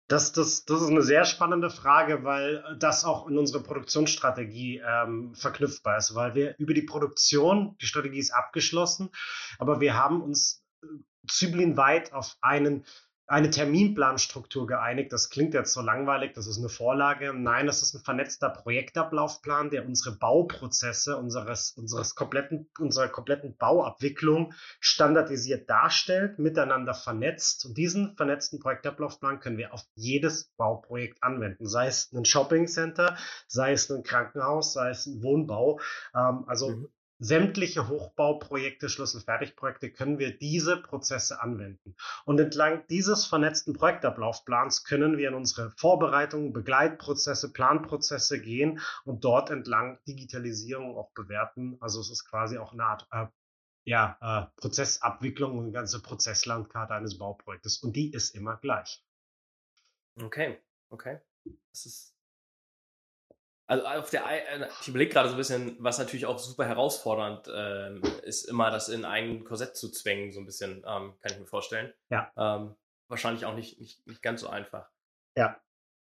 das, 0.09 0.33
das, 0.33 0.65
das 0.65 0.83
ist 0.83 0.89
eine 0.89 1.03
sehr 1.03 1.25
spannende 1.25 1.71
Frage, 1.71 2.25
weil 2.25 2.65
das 2.79 3.05
auch 3.05 3.29
in 3.29 3.39
unsere 3.39 3.63
Produktionsstrategie 3.63 4.83
ähm, 4.85 5.35
verknüpfbar 5.35 5.99
ist, 5.99 6.15
weil 6.15 6.35
wir 6.35 6.55
über 6.59 6.75
die 6.75 6.83
Produktion, 6.83 7.77
die 7.81 7.87
Strategie 7.87 8.19
ist 8.19 8.33
abgeschlossen, 8.33 9.11
aber 9.59 9.81
wir 9.81 9.95
haben 9.95 10.21
uns 10.21 10.65
äh, 10.83 10.87
züblinweit 11.29 12.13
auf 12.13 12.37
einen 12.41 12.85
eine 13.31 13.51
Terminplanstruktur 13.51 14.67
geeinigt. 14.67 15.13
Das 15.13 15.31
klingt 15.31 15.55
jetzt 15.55 15.73
so 15.73 15.83
langweilig, 15.83 16.33
das 16.35 16.49
ist 16.49 16.59
eine 16.59 16.69
Vorlage. 16.69 17.33
Nein, 17.33 17.67
das 17.67 17.81
ist 17.81 17.95
ein 17.95 18.03
vernetzter 18.03 18.51
Projektablaufplan, 18.51 19.71
der 19.71 19.87
unsere 19.87 20.17
Bauprozesse 20.17 21.17
unseres, 21.17 21.71
unseres 21.77 22.17
kompletten, 22.17 22.69
unserer 22.81 23.07
kompletten 23.07 23.57
Bauabwicklung 23.57 24.53
standardisiert 24.81 25.71
darstellt, 25.71 26.41
miteinander 26.41 26.93
vernetzt. 26.93 27.67
Und 27.67 27.79
diesen 27.79 28.17
vernetzten 28.17 28.59
Projektablaufplan 28.59 29.39
können 29.39 29.59
wir 29.59 29.73
auf 29.73 29.87
jedes 29.95 30.51
Bauprojekt 30.57 31.23
anwenden, 31.23 31.67
sei 31.69 31.87
es 31.87 32.13
ein 32.13 32.25
Shoppingcenter, 32.25 33.17
sei 33.47 33.73
es 33.73 33.89
ein 33.93 34.03
Krankenhaus, 34.03 34.73
sei 34.73 34.91
es 34.91 35.07
ein 35.07 35.23
Wohnbau. 35.23 35.79
Ähm, 36.17 36.45
also 36.49 36.71
mhm 36.71 36.89
sämtliche 37.21 37.89
Hochbauprojekte, 37.89 38.89
Schlüsselfertigprojekte 38.89 39.93
können 39.93 40.19
wir 40.19 40.37
diese 40.37 40.79
Prozesse 40.79 41.41
anwenden. 41.41 41.95
Und 42.25 42.41
entlang 42.41 42.85
dieses 42.89 43.27
vernetzten 43.27 43.75
Projektablaufplans 43.75 44.85
können 44.85 45.19
wir 45.19 45.29
in 45.29 45.35
unsere 45.35 45.71
Vorbereitungen, 45.73 46.53
Begleitprozesse, 46.53 47.53
Planprozesse 47.53 48.41
gehen 48.41 48.81
und 49.05 49.25
dort 49.25 49.51
entlang 49.51 49.99
Digitalisierung 50.09 50.97
auch 50.97 51.13
bewerten. 51.13 51.77
Also 51.81 52.01
es 52.01 52.11
ist 52.11 52.25
quasi 52.25 52.59
auch 52.59 52.73
eine 52.73 52.85
Art 52.85 53.07
äh, 53.13 53.27
ja, 53.85 54.19
äh, 54.21 54.61
Prozessabwicklung 54.61 55.59
und 55.59 55.65
eine 55.65 55.73
ganze 55.73 56.01
Prozesslandkarte 56.03 56.95
eines 56.95 57.19
Bauprojektes. 57.19 57.79
Und 57.79 57.95
die 57.95 58.13
ist 58.13 58.35
immer 58.35 58.57
gleich. 58.57 59.05
Okay, 60.21 60.59
okay. 60.89 61.21
Das 61.73 61.87
ist 61.87 62.20
also 63.71 63.87
auf 63.87 64.11
der, 64.11 64.27
äh, 64.27 64.69
ich 64.81 64.89
überlege 64.89 65.13
gerade 65.13 65.29
so 65.29 65.37
ein 65.37 65.39
bisschen, 65.39 65.77
was 65.79 65.99
natürlich 65.99 66.27
auch 66.27 66.39
super 66.41 66.67
herausfordernd 66.67 67.49
ähm, 67.55 68.03
ist, 68.25 68.49
immer 68.49 68.71
das 68.73 68.89
in 68.89 69.05
ein 69.05 69.45
Korsett 69.45 69.77
zu 69.77 69.91
zwängen, 69.91 70.33
so 70.33 70.41
ein 70.41 70.47
bisschen, 70.47 70.79
ähm, 70.79 71.15
kann 71.21 71.33
ich 71.33 71.39
mir 71.39 71.47
vorstellen. 71.47 71.93
Ja. 72.09 72.33
Ähm, 72.37 72.75
wahrscheinlich 73.07 73.45
auch 73.45 73.55
nicht, 73.55 73.81
nicht, 73.81 74.05
nicht 74.09 74.23
ganz 74.23 74.41
so 74.41 74.49
einfach. 74.49 74.89
Ja. 75.37 75.61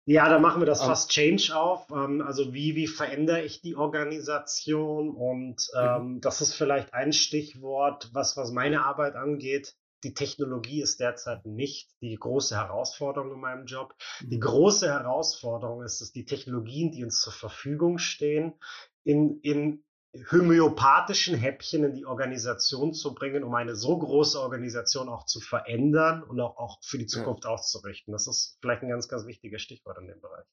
Ja, 0.07 0.29
da 0.29 0.39
machen 0.39 0.61
wir 0.61 0.67
das 0.67 0.81
um, 0.81 0.89
Fast 0.89 1.11
Change 1.13 1.57
auf. 1.57 1.91
Ähm, 1.91 2.23
also 2.23 2.53
wie, 2.53 2.75
wie 2.75 2.89
verändere 2.89 3.43
ich 3.43 3.63
die 3.63 3.77
Organisation? 3.77 5.15
Und 5.15 5.71
mhm. 5.73 5.81
ähm, 5.81 6.21
das 6.21 6.41
ist 6.41 6.55
vielleicht 6.55 6.93
ein 6.93 7.13
Stichwort, 7.13 8.11
was, 8.13 8.37
was 8.37 8.51
meine 8.51 8.85
Arbeit 8.85 9.15
angeht 9.15 9.77
die 10.05 10.15
Technologie 10.15 10.83
ist 10.83 11.01
derzeit 11.01 11.45
nicht 11.47 11.91
die 12.01 12.15
große 12.15 12.57
Herausforderung 12.57 13.33
in 13.33 13.41
meinem 13.41 13.67
Job. 13.67 13.95
Die 14.21 14.37
mhm. 14.37 14.43
große 14.43 14.89
Herausforderung 14.89 15.83
ist 15.83 16.01
es, 16.01 16.13
die 16.13 16.25
Technologien, 16.25 16.93
die 16.93 17.05
uns 17.05 17.21
zur 17.21 17.33
Verfügung 17.33 17.99
stehen, 17.99 18.55
in, 19.03 19.41
in 19.41 19.85
homöopathischen 20.31 21.37
Häppchen 21.37 21.85
in 21.85 21.95
die 21.95 22.07
Organisation 22.07 22.95
zu 22.95 23.15
bringen, 23.15 23.43
um 23.43 23.55
eine 23.55 23.75
so 23.75 23.99
große 23.99 24.41
Organisation 24.41 25.09
auch 25.09 25.27
zu 25.27 25.41
verändern 25.41 26.23
und 26.23 26.41
auch, 26.41 26.57
auch 26.57 26.79
für 26.83 26.99
die 26.99 27.07
Zukunft 27.07 27.45
ja. 27.45 27.51
auszurichten. 27.51 28.13
Das 28.13 28.29
ist 28.29 28.59
vielleicht 28.61 28.83
ein 28.83 28.89
ganz, 28.89 29.09
ganz 29.09 29.27
wichtiges 29.27 29.63
Stichwort 29.63 29.99
in 29.99 30.07
dem 30.07 30.21
Bereich. 30.21 30.45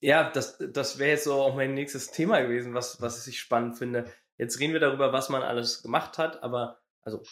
Ja, 0.00 0.30
das, 0.30 0.56
das 0.58 0.98
wäre 0.98 1.10
jetzt 1.10 1.24
so 1.24 1.34
auch 1.34 1.54
mein 1.54 1.74
nächstes 1.74 2.10
Thema 2.10 2.40
gewesen, 2.40 2.72
was, 2.72 3.02
was 3.02 3.26
ich 3.26 3.38
spannend 3.38 3.76
finde. 3.76 4.10
Jetzt 4.38 4.58
reden 4.58 4.72
wir 4.72 4.80
darüber, 4.80 5.12
was 5.12 5.28
man 5.28 5.42
alles 5.42 5.82
gemacht 5.82 6.16
hat, 6.16 6.42
aber 6.42 6.80
also 7.02 7.22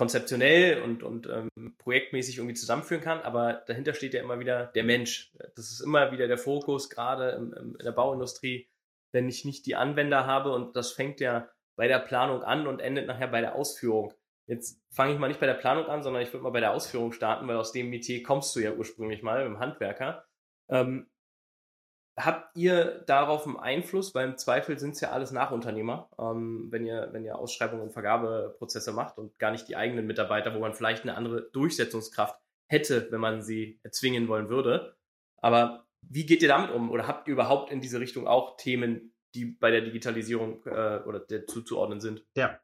konzeptionell 0.00 0.80
und, 0.80 1.02
und 1.02 1.26
ähm, 1.26 1.50
projektmäßig 1.76 2.38
irgendwie 2.38 2.54
zusammenführen 2.54 3.04
kann, 3.04 3.20
aber 3.20 3.52
dahinter 3.66 3.92
steht 3.92 4.14
ja 4.14 4.22
immer 4.22 4.40
wieder 4.40 4.68
der 4.68 4.82
Mensch. 4.82 5.30
Das 5.54 5.70
ist 5.70 5.80
immer 5.80 6.10
wieder 6.10 6.26
der 6.26 6.38
Fokus, 6.38 6.88
gerade 6.88 7.32
im, 7.32 7.52
im, 7.52 7.76
in 7.76 7.84
der 7.84 7.92
Bauindustrie, 7.92 8.66
wenn 9.12 9.28
ich 9.28 9.44
nicht 9.44 9.66
die 9.66 9.76
Anwender 9.76 10.24
habe 10.24 10.52
und 10.52 10.74
das 10.74 10.92
fängt 10.92 11.20
ja 11.20 11.50
bei 11.76 11.86
der 11.86 11.98
Planung 11.98 12.42
an 12.42 12.66
und 12.66 12.80
endet 12.80 13.08
nachher 13.08 13.28
bei 13.28 13.42
der 13.42 13.56
Ausführung. 13.56 14.14
Jetzt 14.46 14.80
fange 14.90 15.12
ich 15.12 15.18
mal 15.18 15.28
nicht 15.28 15.38
bei 15.38 15.44
der 15.44 15.52
Planung 15.52 15.84
an, 15.84 16.02
sondern 16.02 16.22
ich 16.22 16.32
würde 16.32 16.44
mal 16.44 16.50
bei 16.50 16.60
der 16.60 16.72
Ausführung 16.72 17.12
starten, 17.12 17.46
weil 17.46 17.58
aus 17.58 17.72
dem 17.72 17.90
Metier 17.90 18.22
kommst 18.22 18.56
du 18.56 18.60
ja 18.60 18.72
ursprünglich 18.72 19.22
mal, 19.22 19.44
im 19.44 19.58
Handwerker. 19.58 20.24
Ähm, 20.70 21.09
Habt 22.24 22.56
ihr 22.56 23.02
darauf 23.06 23.46
einen 23.46 23.56
Einfluss? 23.56 24.14
Weil 24.14 24.28
im 24.28 24.36
Zweifel 24.36 24.78
sind 24.78 24.94
es 24.94 25.00
ja 25.00 25.10
alles 25.10 25.32
Nachunternehmer, 25.32 26.08
ähm, 26.18 26.68
wenn 26.70 26.84
ihr, 26.84 27.08
wenn 27.12 27.24
ihr 27.24 27.38
Ausschreibungen 27.38 27.82
und 27.82 27.92
Vergabeprozesse 27.92 28.92
macht 28.92 29.18
und 29.18 29.38
gar 29.38 29.50
nicht 29.50 29.68
die 29.68 29.76
eigenen 29.76 30.06
Mitarbeiter, 30.06 30.54
wo 30.54 30.58
man 30.58 30.74
vielleicht 30.74 31.02
eine 31.02 31.16
andere 31.16 31.50
Durchsetzungskraft 31.52 32.38
hätte, 32.68 33.10
wenn 33.10 33.20
man 33.20 33.42
sie 33.42 33.80
erzwingen 33.82 34.28
wollen 34.28 34.48
würde. 34.48 34.96
Aber 35.38 35.86
wie 36.02 36.26
geht 36.26 36.42
ihr 36.42 36.48
damit 36.48 36.70
um? 36.70 36.90
Oder 36.90 37.06
habt 37.06 37.28
ihr 37.28 37.32
überhaupt 37.32 37.70
in 37.70 37.80
diese 37.80 38.00
Richtung 38.00 38.26
auch 38.26 38.56
Themen, 38.56 39.12
die 39.34 39.44
bei 39.44 39.70
der 39.70 39.82
Digitalisierung 39.82 40.64
äh, 40.66 41.00
oder 41.04 41.20
der 41.20 41.46
zuzuordnen 41.46 42.00
sind? 42.00 42.24
Ja. 42.36 42.58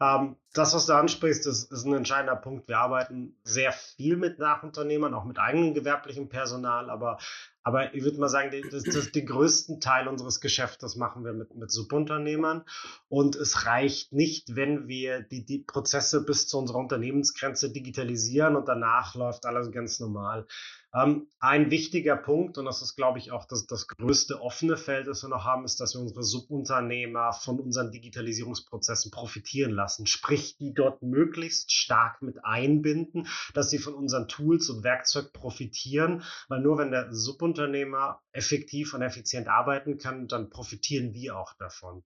Ähm, 0.00 0.36
das, 0.52 0.74
was 0.74 0.86
du 0.86 0.94
ansprichst, 0.94 1.46
ist, 1.46 1.70
ist 1.70 1.84
ein 1.84 1.94
entscheidender 1.94 2.36
Punkt. 2.36 2.68
Wir 2.68 2.78
arbeiten 2.78 3.38
sehr 3.44 3.72
viel 3.72 4.16
mit 4.16 4.38
Nachunternehmern, 4.38 5.14
auch 5.14 5.24
mit 5.24 5.38
eigenem 5.38 5.74
gewerblichem 5.74 6.28
Personal, 6.28 6.90
aber 6.90 7.18
Aber 7.64 7.94
ich 7.94 8.04
würde 8.04 8.18
mal 8.18 8.28
sagen, 8.28 8.50
das, 8.70 8.82
das, 8.82 9.10
den 9.10 9.24
größten 9.24 9.80
Teil 9.80 10.06
unseres 10.06 10.40
Geschäftes 10.40 10.96
machen 10.96 11.24
wir 11.24 11.32
mit, 11.32 11.54
mit 11.54 11.70
Subunternehmern. 11.70 12.62
Und 13.08 13.36
es 13.36 13.64
reicht 13.64 14.12
nicht, 14.12 14.54
wenn 14.54 14.86
wir 14.86 15.22
die, 15.22 15.46
die 15.46 15.60
Prozesse 15.60 16.24
bis 16.24 16.46
zu 16.46 16.58
unserer 16.58 16.78
Unternehmensgrenze 16.78 17.72
digitalisieren 17.72 18.54
und 18.54 18.68
danach 18.68 19.14
läuft 19.14 19.46
alles 19.46 19.72
ganz 19.72 19.98
normal. 19.98 20.46
Ähm, 20.94 21.26
ein 21.40 21.72
wichtiger 21.72 22.16
Punkt, 22.16 22.56
und 22.56 22.66
das 22.66 22.80
ist, 22.80 22.94
glaube 22.94 23.18
ich, 23.18 23.32
auch 23.32 23.46
das, 23.46 23.66
das 23.66 23.88
größte 23.88 24.40
offene 24.40 24.76
Feld, 24.76 25.08
das 25.08 25.24
wir 25.24 25.28
noch 25.28 25.44
haben, 25.44 25.64
ist, 25.64 25.80
dass 25.80 25.94
wir 25.94 26.00
unsere 26.00 26.22
Subunternehmer 26.22 27.32
von 27.32 27.58
unseren 27.58 27.90
Digitalisierungsprozessen 27.90 29.10
profitieren 29.10 29.72
lassen. 29.72 30.06
Sprich, 30.06 30.56
die 30.56 30.72
dort 30.72 31.02
möglichst 31.02 31.72
stark 31.72 32.22
mit 32.22 32.44
einbinden, 32.44 33.26
dass 33.54 33.70
sie 33.70 33.78
von 33.78 33.94
unseren 33.94 34.28
Tools 34.28 34.70
und 34.70 34.84
Werkzeug 34.84 35.32
profitieren, 35.32 36.22
weil 36.48 36.60
nur 36.60 36.78
wenn 36.78 36.92
der 36.92 37.12
Subunternehmer 37.12 37.53
effektiv 38.32 38.94
und 38.94 39.02
effizient 39.02 39.48
arbeiten 39.48 39.98
kann, 39.98 40.28
dann 40.28 40.50
profitieren 40.50 41.14
wir 41.14 41.36
auch 41.36 41.54
davon. 41.54 42.04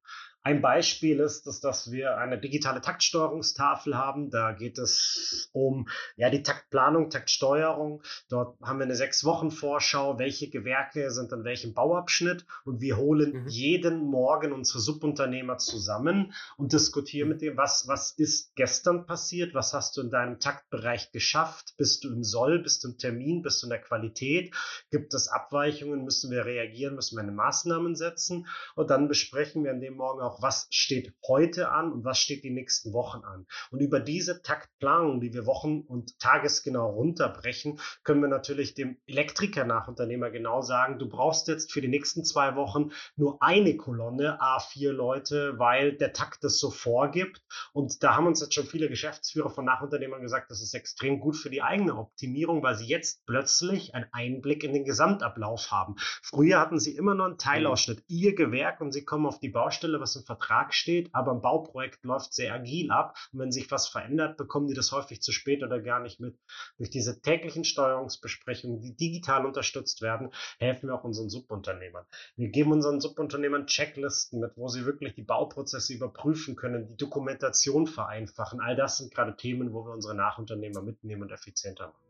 Ein 0.49 0.62
Beispiel 0.62 1.21
ist, 1.21 1.47
dass, 1.47 1.61
dass 1.61 1.93
wir 1.93 2.17
eine 2.17 2.38
digitale 2.38 2.81
Taktsteuerungstafel 2.81 3.95
haben. 3.95 4.31
Da 4.31 4.52
geht 4.52 4.78
es 4.78 5.50
um 5.52 5.90
ja, 6.17 6.31
die 6.31 6.43
Taktplanung, 6.43 7.11
Taktsteuerung. 7.11 8.02
Dort 8.31 8.59
haben 8.62 8.78
wir 8.78 8.87
eine 8.87 8.97
sechs 8.97 9.26
Wochen 9.26 9.50
Vorschau, 9.50 10.19
welche 10.19 10.49
Gewerke 10.49 11.11
sind 11.11 11.35
an 11.35 11.45
welchem 11.45 11.75
Bauabschnitt? 11.75 12.47
Und 12.64 12.81
wir 12.81 12.97
holen 12.97 13.43
mhm. 13.43 13.49
jeden 13.49 13.99
Morgen 13.99 14.52
unsere 14.52 14.78
Subunternehmer 14.78 15.59
zusammen 15.59 16.33
und 16.57 16.73
diskutieren 16.73 17.28
mit 17.28 17.43
dem, 17.43 17.59
was, 17.59 17.87
was 17.87 18.12
ist 18.12 18.57
gestern 18.57 19.05
passiert, 19.05 19.52
was 19.52 19.75
hast 19.75 19.99
du 19.99 20.00
in 20.00 20.09
deinem 20.09 20.40
Taktbereich 20.40 21.12
geschafft, 21.12 21.75
bist 21.76 22.05
du 22.05 22.09
im 22.09 22.25
Soll, 22.25 22.61
bist 22.61 22.85
du 22.85 22.88
im 22.88 22.97
Termin, 22.97 23.43
bist 23.43 23.62
du 23.62 23.67
in 23.67 23.71
der 23.71 23.83
Qualität, 23.83 24.55
gibt 24.90 25.12
es 25.12 25.28
Abweichungen, 25.28 26.05
müssen 26.05 26.31
wir 26.31 26.47
reagieren, 26.47 26.95
müssen 26.95 27.19
wir 27.19 27.23
eine 27.23 27.33
Maßnahmen 27.33 27.97
setzen? 27.97 28.47
Und 28.76 28.88
dann 28.88 29.09
besprechen 29.09 29.62
wir 29.62 29.73
an 29.73 29.83
dem 29.83 29.97
Morgen 29.97 30.23
auch, 30.23 30.38
was 30.40 30.68
steht 30.71 31.12
heute 31.26 31.71
an 31.71 31.92
und 31.92 32.04
was 32.04 32.18
steht 32.18 32.45
die 32.45 32.50
nächsten 32.50 32.92
Wochen 32.92 33.25
an. 33.25 33.47
Und 33.71 33.80
über 33.80 34.00
diese 34.00 34.42
Taktplanung, 34.42 35.21
die 35.21 35.33
wir 35.33 35.47
wochen- 35.47 35.80
und 35.80 36.18
tagesgenau 36.18 36.90
runterbrechen, 36.90 37.80
können 38.04 38.21
wir 38.21 38.28
natürlich 38.28 38.75
dem 38.75 38.99
Elektriker 39.07 39.64
Nachunternehmer 39.64 40.30
genau 40.30 40.62
sagen, 40.62 40.99
du 40.99 41.09
brauchst 41.09 41.49
jetzt 41.49 41.73
für 41.73 41.80
die 41.80 41.88
nächsten 41.88 42.25
zwei 42.25 42.57
Wochen 42.57 42.90
nur 43.16 43.42
eine 43.42 43.76
Kolonne 43.76 44.40
A4 44.40 44.90
Leute, 44.92 45.59
weil 45.59 45.92
der 45.92 46.12
Takt 46.12 46.45
es 46.45 46.59
so 46.59 46.71
vorgibt. 46.71 47.42
Und 47.73 48.02
da 48.02 48.16
haben 48.16 48.26
uns 48.26 48.40
jetzt 48.40 48.54
schon 48.54 48.66
viele 48.66 48.88
Geschäftsführer 48.88 49.50
von 49.50 49.64
Nachunternehmern 49.64 50.23
gesagt, 50.23 50.50
das 50.50 50.62
ist 50.62 50.75
extrem 50.75 51.21
gut 51.21 51.37
für 51.37 51.50
die 51.50 51.62
eigene 51.62 51.97
Optimierung, 51.97 52.62
weil 52.62 52.76
sie 52.76 52.87
jetzt 52.87 53.25
plötzlich 53.26 53.95
einen 53.95 54.07
Einblick 54.12 54.64
in 54.64 54.73
den 54.73 54.85
Gesamtablauf 54.85 55.71
haben. 55.71 55.95
Früher 56.23 56.59
hatten 56.59 56.78
sie 56.78 56.97
immer 56.97 57.14
nur 57.14 57.26
einen 57.26 57.38
Teilausschnitt, 57.38 58.02
ihr 58.09 58.35
Gewerk 58.35 58.80
und 58.80 58.92
sie 58.92 59.04
kommen 59.04 59.26
auf 59.26 59.40
die 59.40 59.49
Baustelle, 59.49 60.00
was 60.00 60.16
im 60.18 60.25
Vertrag 60.25 60.75
steht, 60.75 61.14
aber 61.14 61.32
ein 61.32 61.40
Bauprojekt 61.40 62.04
läuft 62.04 62.34
sehr 62.34 62.52
agil 62.52 62.90
ab. 62.90 63.16
Und 63.32 63.40
wenn 63.40 63.52
sich 63.52 63.70
was 63.70 63.88
verändert, 63.88 64.37
bekommen 64.37 64.66
die 64.66 64.75
das 64.75 64.92
häufig 64.92 65.22
zu 65.22 65.32
spät 65.32 65.62
oder 65.62 65.80
gar 65.80 66.00
nicht 66.00 66.20
mit. 66.20 66.38
Durch 66.76 66.90
diese 66.90 67.20
täglichen 67.20 67.64
Steuerungsbesprechungen, 67.64 68.80
die 68.80 68.96
digital 68.96 69.46
unterstützt 69.46 70.02
werden, 70.02 70.30
helfen 70.58 70.88
wir 70.88 70.94
auch 70.94 71.04
unseren 71.04 71.30
Subunternehmern. 71.30 72.04
Wir 72.37 72.48
geben 72.48 72.72
unseren 72.72 73.00
Subunternehmern 73.00 73.66
Checklisten 73.66 74.40
mit, 74.40 74.52
wo 74.56 74.68
sie 74.68 74.84
wirklich 74.84 75.14
die 75.14 75.22
Bauprozesse 75.22 75.94
überprüfen 75.94 76.56
können, 76.56 76.87
die 76.87 76.96
Dokumentation 76.96 77.87
vereinfachen. 77.87 78.60
All 78.60 78.76
das 78.76 78.98
sind 78.98 79.14
gerade 79.14 79.37
Themen, 79.37 79.72
wo 79.72 79.87
wir 79.87 79.92
unsere 79.92 80.14
Nachunternehmer 80.14 80.82
mitnehmen 80.82 81.22
und 81.22 81.32
effizienter 81.32 81.88
machen. 81.88 82.08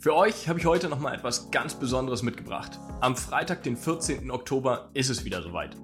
Für 0.00 0.14
euch 0.14 0.48
habe 0.48 0.60
ich 0.60 0.66
heute 0.66 0.88
nochmal 0.88 1.14
etwas 1.16 1.50
ganz 1.50 1.74
Besonderes 1.74 2.22
mitgebracht. 2.22 2.78
Am 3.00 3.16
Freitag, 3.16 3.64
den 3.64 3.76
14. 3.76 4.30
Oktober, 4.30 4.90
ist 4.94 5.08
es 5.08 5.24
wieder 5.24 5.42
soweit. 5.42 5.76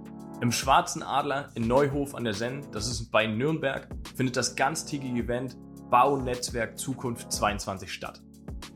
Im 0.44 0.52
Schwarzen 0.52 1.02
Adler 1.02 1.48
in 1.54 1.66
Neuhof 1.66 2.14
an 2.14 2.24
der 2.24 2.34
Senn, 2.34 2.66
das 2.70 2.86
ist 2.86 3.10
bei 3.10 3.26
Nürnberg, 3.26 3.88
findet 4.14 4.36
das 4.36 4.54
ganztägige 4.54 5.22
Event 5.22 5.56
Baunetzwerk 5.88 6.78
Zukunft 6.78 7.32
22 7.32 7.90
statt. 7.90 8.20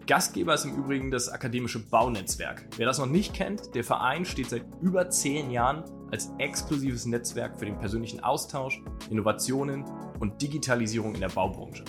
Gastgeber 0.06 0.54
ist 0.54 0.64
im 0.64 0.74
Übrigen 0.74 1.10
das 1.10 1.28
akademische 1.28 1.86
Baunetzwerk. 1.86 2.66
Wer 2.78 2.86
das 2.86 2.98
noch 2.98 3.04
nicht 3.04 3.34
kennt, 3.34 3.74
der 3.74 3.84
Verein 3.84 4.24
steht 4.24 4.48
seit 4.48 4.64
über 4.80 5.10
zehn 5.10 5.50
Jahren 5.50 5.84
als 6.10 6.30
exklusives 6.38 7.04
Netzwerk 7.04 7.58
für 7.58 7.66
den 7.66 7.78
persönlichen 7.78 8.20
Austausch, 8.20 8.80
Innovationen 9.10 9.84
und 10.20 10.40
Digitalisierung 10.40 11.16
in 11.16 11.20
der 11.20 11.28
Baubranche. 11.28 11.84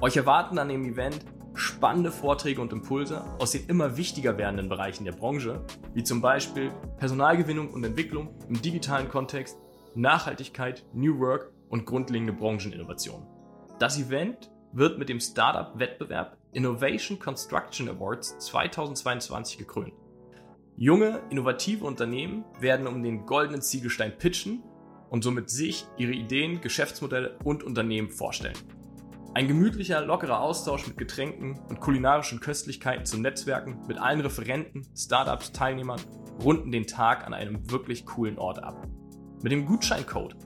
Euch 0.00 0.16
erwarten 0.16 0.58
an 0.58 0.68
dem 0.68 0.84
Event 0.84 1.24
spannende 1.54 2.10
Vorträge 2.10 2.60
und 2.60 2.72
Impulse 2.72 3.22
aus 3.38 3.52
den 3.52 3.66
immer 3.66 3.96
wichtiger 3.96 4.38
werdenden 4.38 4.68
Bereichen 4.68 5.04
der 5.04 5.12
Branche, 5.12 5.64
wie 5.94 6.02
zum 6.02 6.20
Beispiel 6.20 6.72
Personalgewinnung 6.98 7.70
und 7.70 7.84
Entwicklung 7.84 8.34
im 8.48 8.60
digitalen 8.60 9.08
Kontext, 9.08 9.58
Nachhaltigkeit, 9.94 10.84
New 10.92 11.18
Work 11.18 11.52
und 11.68 11.84
grundlegende 11.84 12.32
Brancheninnovationen. 12.32 13.26
Das 13.78 13.98
Event 13.98 14.50
wird 14.72 14.98
mit 14.98 15.08
dem 15.08 15.20
Startup-Wettbewerb 15.20 16.36
Innovation 16.52 17.18
Construction 17.18 17.88
Awards 17.88 18.38
2022 18.38 19.58
gekrönt. 19.58 19.92
Junge, 20.76 21.22
innovative 21.30 21.84
Unternehmen 21.84 22.44
werden 22.58 22.86
um 22.86 23.02
den 23.02 23.26
goldenen 23.26 23.62
Ziegelstein 23.62 24.16
pitchen 24.16 24.62
und 25.10 25.22
somit 25.22 25.50
sich, 25.50 25.84
ihre 25.98 26.12
Ideen, 26.12 26.60
Geschäftsmodelle 26.62 27.38
und 27.44 27.62
Unternehmen 27.62 28.10
vorstellen. 28.10 28.56
Ein 29.34 29.48
gemütlicher, 29.48 30.04
lockerer 30.04 30.42
Austausch 30.42 30.86
mit 30.86 30.98
Getränken 30.98 31.58
und 31.70 31.80
kulinarischen 31.80 32.40
Köstlichkeiten 32.40 33.06
zum 33.06 33.22
Netzwerken 33.22 33.78
mit 33.88 33.96
allen 33.98 34.20
Referenten, 34.20 34.86
Startups, 34.94 35.52
Teilnehmern 35.52 36.02
runden 36.42 36.70
den 36.70 36.86
Tag 36.86 37.26
an 37.26 37.32
einem 37.32 37.70
wirklich 37.70 38.04
coolen 38.04 38.38
Ort 38.38 38.62
ab. 38.62 38.86
Mit 39.42 39.50
dem 39.50 39.64
Gutscheincode 39.64 40.36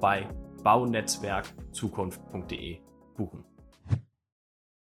bei 0.00 0.26
baunetzwerkzukunft.de 0.62 2.78
buchen. 3.16 3.44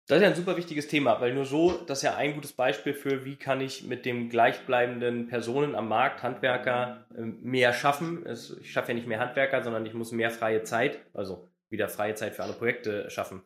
Das 0.06 0.18
ist 0.18 0.22
ja 0.22 0.28
ein 0.28 0.34
super 0.34 0.58
wichtiges 0.58 0.86
Thema, 0.86 1.18
weil 1.22 1.32
nur 1.32 1.46
so, 1.46 1.72
das 1.86 1.98
ist 1.98 2.02
ja 2.02 2.16
ein 2.16 2.34
gutes 2.34 2.52
Beispiel 2.52 2.92
für, 2.92 3.24
wie 3.24 3.36
kann 3.36 3.62
ich 3.62 3.84
mit 3.84 4.04
dem 4.04 4.28
gleichbleibenden 4.28 5.28
Personen 5.28 5.74
am 5.74 5.88
Markt, 5.88 6.22
Handwerker, 6.22 7.06
ähm, 7.16 7.38
mehr 7.42 7.72
schaffen. 7.72 8.26
Ich 8.60 8.70
schaffe 8.70 8.88
ja 8.88 8.94
nicht 8.94 9.06
mehr 9.06 9.18
Handwerker, 9.18 9.62
sondern 9.62 9.86
ich 9.86 9.94
muss 9.94 10.12
mehr 10.12 10.30
freie 10.30 10.62
Zeit, 10.62 10.98
also 11.14 11.48
wieder 11.70 11.88
freie 11.88 12.14
Zeit 12.14 12.34
für 12.34 12.42
alle 12.42 12.52
Projekte 12.52 13.08
schaffen. 13.08 13.44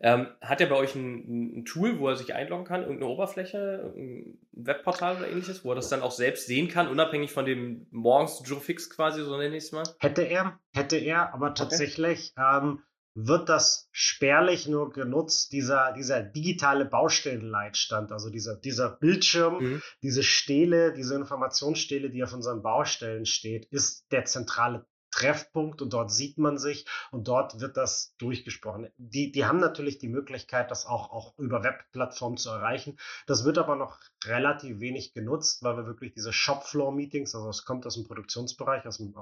Ähm, 0.00 0.28
hat 0.42 0.60
er 0.60 0.66
bei 0.66 0.76
euch 0.76 0.94
ein, 0.94 1.60
ein, 1.60 1.64
Tool, 1.64 1.98
wo 1.98 2.08
er 2.08 2.16
sich 2.16 2.34
einloggen 2.34 2.66
kann, 2.66 2.82
irgendeine 2.82 3.10
Oberfläche, 3.10 3.94
ein 3.96 4.38
Webportal 4.52 5.16
oder 5.16 5.28
ähnliches, 5.28 5.64
wo 5.64 5.70
er 5.70 5.74
das 5.74 5.88
dann 5.88 6.02
auch 6.02 6.10
selbst 6.10 6.46
sehen 6.46 6.68
kann, 6.68 6.88
unabhängig 6.88 7.32
von 7.32 7.46
dem 7.46 7.86
morgens 7.90 8.42
Fix 8.60 8.90
quasi, 8.90 9.22
so 9.22 9.38
nenne 9.38 9.56
ich 9.56 9.64
es 9.64 9.72
mal? 9.72 9.84
Hätte 10.00 10.22
er, 10.22 10.60
hätte 10.74 10.96
er, 10.96 11.32
aber 11.32 11.54
tatsächlich 11.54 12.34
okay. 12.36 12.58
ähm, 12.58 12.82
wird 13.14 13.48
das 13.48 13.88
spärlich 13.92 14.68
nur 14.68 14.90
genutzt, 14.90 15.52
dieser, 15.52 15.94
dieser 15.94 16.22
digitale 16.22 16.84
Baustellenleitstand, 16.84 18.12
also 18.12 18.28
dieser, 18.28 18.56
dieser 18.56 18.90
Bildschirm, 18.90 19.58
mhm. 19.58 19.82
diese 20.02 20.22
Stele, 20.22 20.92
diese 20.92 21.14
Informationsstele, 21.14 22.10
die 22.10 22.22
auf 22.22 22.34
unseren 22.34 22.62
Baustellen 22.62 23.24
steht, 23.24 23.64
ist 23.70 24.12
der 24.12 24.26
zentrale 24.26 24.84
Treffpunkt 25.16 25.80
und 25.80 25.92
dort 25.92 26.12
sieht 26.12 26.36
man 26.36 26.58
sich 26.58 26.86
und 27.10 27.26
dort 27.26 27.58
wird 27.60 27.76
das 27.76 28.14
durchgesprochen. 28.18 28.90
Die, 28.98 29.32
die 29.32 29.46
haben 29.46 29.60
natürlich 29.60 29.98
die 29.98 30.08
Möglichkeit, 30.08 30.70
das 30.70 30.84
auch, 30.84 31.10
auch 31.10 31.38
über 31.38 31.64
Webplattformen 31.64 32.36
zu 32.36 32.50
erreichen. 32.50 32.98
Das 33.26 33.44
wird 33.44 33.56
aber 33.56 33.76
noch 33.76 33.98
relativ 34.24 34.80
wenig 34.80 35.12
genutzt, 35.12 35.62
weil 35.62 35.76
wir 35.76 35.86
wirklich 35.86 36.12
diese 36.14 36.32
Shopfloor-Meetings, 36.32 37.34
also 37.34 37.48
es 37.48 37.64
kommt 37.64 37.86
aus 37.86 37.94
dem 37.94 38.04
Produktionsbereich, 38.04 38.86
aus 38.86 38.98
dem, 38.98 39.14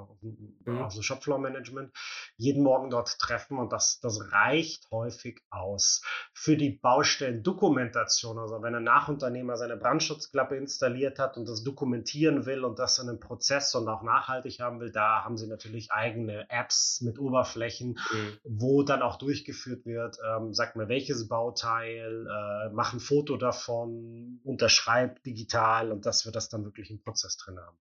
mhm. 0.64 0.78
aus 0.78 0.94
dem 0.94 1.02
Shopfloor-Management, 1.02 1.92
jeden 2.36 2.62
Morgen 2.62 2.90
dort 2.90 3.18
treffen 3.18 3.58
und 3.58 3.72
das, 3.72 4.00
das 4.00 4.32
reicht 4.32 4.90
häufig 4.90 5.40
aus. 5.50 6.02
Für 6.32 6.56
die 6.56 6.70
Baustellendokumentation, 6.70 8.38
also 8.38 8.62
wenn 8.62 8.74
ein 8.74 8.84
Nachunternehmer 8.84 9.56
seine 9.56 9.76
Brandschutzklappe 9.76 10.56
installiert 10.56 11.18
hat 11.18 11.36
und 11.36 11.48
das 11.48 11.64
dokumentieren 11.64 12.46
will 12.46 12.64
und 12.64 12.78
das 12.78 12.98
in 12.98 13.08
einem 13.08 13.20
Prozess 13.20 13.74
und 13.74 13.88
auch 13.88 14.02
nachhaltig 14.02 14.60
haben 14.60 14.80
will, 14.80 14.92
da 14.92 15.24
haben 15.24 15.36
sie 15.36 15.48
natürlich 15.48 15.92
eigene 15.92 16.48
Apps 16.48 17.00
mit 17.00 17.18
Oberflächen, 17.18 17.98
mhm. 18.12 18.38
wo 18.44 18.82
dann 18.82 19.02
auch 19.02 19.16
durchgeführt 19.16 19.84
wird, 19.86 20.18
ähm, 20.26 20.54
sagt 20.54 20.76
mir 20.76 20.88
welches 20.88 21.28
Bauteil, 21.28 22.26
äh, 22.26 22.70
mach 22.72 22.94
ein 22.94 23.00
Foto 23.00 23.36
davon, 23.36 24.40
unterschreiben 24.44 24.83
schreibt 24.84 25.24
digital 25.24 25.92
und 25.92 26.04
dass 26.04 26.24
wir 26.24 26.32
das 26.32 26.48
dann 26.48 26.64
wirklich 26.64 26.90
im 26.90 27.00
Prozess 27.00 27.36
drin 27.36 27.58
haben. 27.58 27.78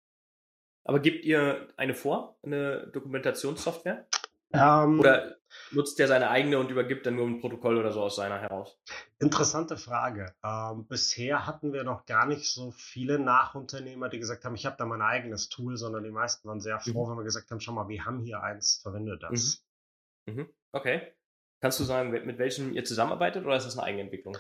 Aber 0.86 1.00
gibt 1.00 1.26
ihr 1.26 1.68
eine 1.78 1.94
vor, 1.94 2.38
eine 2.44 2.88
Dokumentationssoftware? 2.88 4.06
Ähm, 4.54 5.00
oder 5.00 5.38
nutzt 5.72 5.98
der 6.00 6.08
seine 6.08 6.30
eigene 6.30 6.60
und 6.60 6.70
übergibt 6.70 7.06
dann 7.06 7.16
nur 7.16 7.26
ein 7.26 7.40
Protokoll 7.40 7.78
oder 7.78 7.92
so 7.92 8.02
aus 8.02 8.16
seiner 8.16 8.40
heraus? 8.40 8.78
Interessante 9.20 9.78
Frage. 9.78 10.34
Ähm, 10.44 10.86
bisher 10.86 11.48
hatten 11.48 11.74
wir 11.74 11.84
noch 11.84 12.06
gar 12.06 12.26
nicht 12.26 12.52
so 12.52 12.72
viele 12.72 13.20
Nachunternehmer, 13.20 14.10
die 14.10 14.20
gesagt 14.20 14.46
haben, 14.46 14.56
ich 14.56 14.66
habe 14.66 14.76
da 14.78 14.86
mein 14.86 15.02
eigenes 15.02 15.50
Tool, 15.50 15.78
sondern 15.78 16.04
die 16.04 16.12
meisten 16.12 16.48
waren 16.48 16.62
sehr 16.62 16.80
froh, 16.80 17.06
mhm. 17.06 17.12
wenn 17.12 17.18
wir 17.18 17.24
gesagt 17.24 17.50
haben, 17.50 17.60
schau 17.60 17.72
mal, 17.72 17.88
wir 17.88 18.06
haben 18.06 18.20
hier 18.20 18.44
eins, 18.44 18.80
verwende 18.82 19.18
das. 19.18 19.66
Mhm. 20.26 20.36
Mhm. 20.36 20.50
Okay. 20.72 21.14
Kannst 21.60 21.80
du 21.80 21.86
sagen, 21.86 22.12
mit 22.12 22.38
welchem 22.38 22.74
ihr 22.74 22.84
zusammenarbeitet 22.84 23.46
oder 23.46 23.56
ist 23.56 23.66
das 23.66 23.78
eine 23.78 23.88
Eigenentwicklung? 23.88 24.38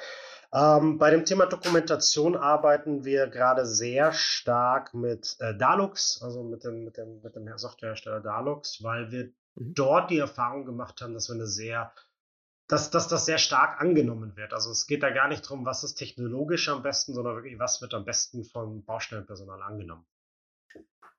Ähm, 0.53 0.99
bei 0.99 1.09
dem 1.09 1.25
Thema 1.25 1.47
Dokumentation 1.47 2.35
arbeiten 2.35 3.03
wir 3.03 3.27
gerade 3.27 3.65
sehr 3.65 4.13
stark 4.13 4.93
mit 4.93 5.35
äh, 5.39 5.57
Dalux, 5.57 6.21
also 6.21 6.43
mit 6.43 6.63
dem, 6.63 6.83
mit 6.83 6.97
dem, 6.97 7.21
mit 7.21 7.35
dem 7.35 7.57
Softwarehersteller 7.57 8.21
Dalux, 8.21 8.83
weil 8.83 9.11
wir 9.11 9.25
mhm. 9.55 9.73
dort 9.73 10.11
die 10.11 10.19
Erfahrung 10.19 10.65
gemacht 10.65 11.01
haben, 11.01 11.15
dass 11.15 11.29
wir 11.29 11.35
eine 11.35 11.47
sehr 11.47 11.91
dass, 12.67 12.89
dass 12.89 13.07
das 13.07 13.25
sehr 13.25 13.37
stark 13.37 13.81
angenommen 13.81 14.35
wird. 14.37 14.53
Also 14.53 14.71
es 14.71 14.87
geht 14.87 15.03
da 15.03 15.09
gar 15.09 15.27
nicht 15.27 15.43
darum, 15.45 15.65
was 15.65 15.83
ist 15.83 15.95
technologisch 15.95 16.69
am 16.69 16.81
besten, 16.81 17.13
sondern 17.13 17.35
wirklich, 17.35 17.59
was 17.59 17.81
wird 17.81 17.93
am 17.93 18.05
besten 18.05 18.45
vom 18.45 18.83
Baustellenpersonal 18.85 19.61
angenommen. 19.61 20.05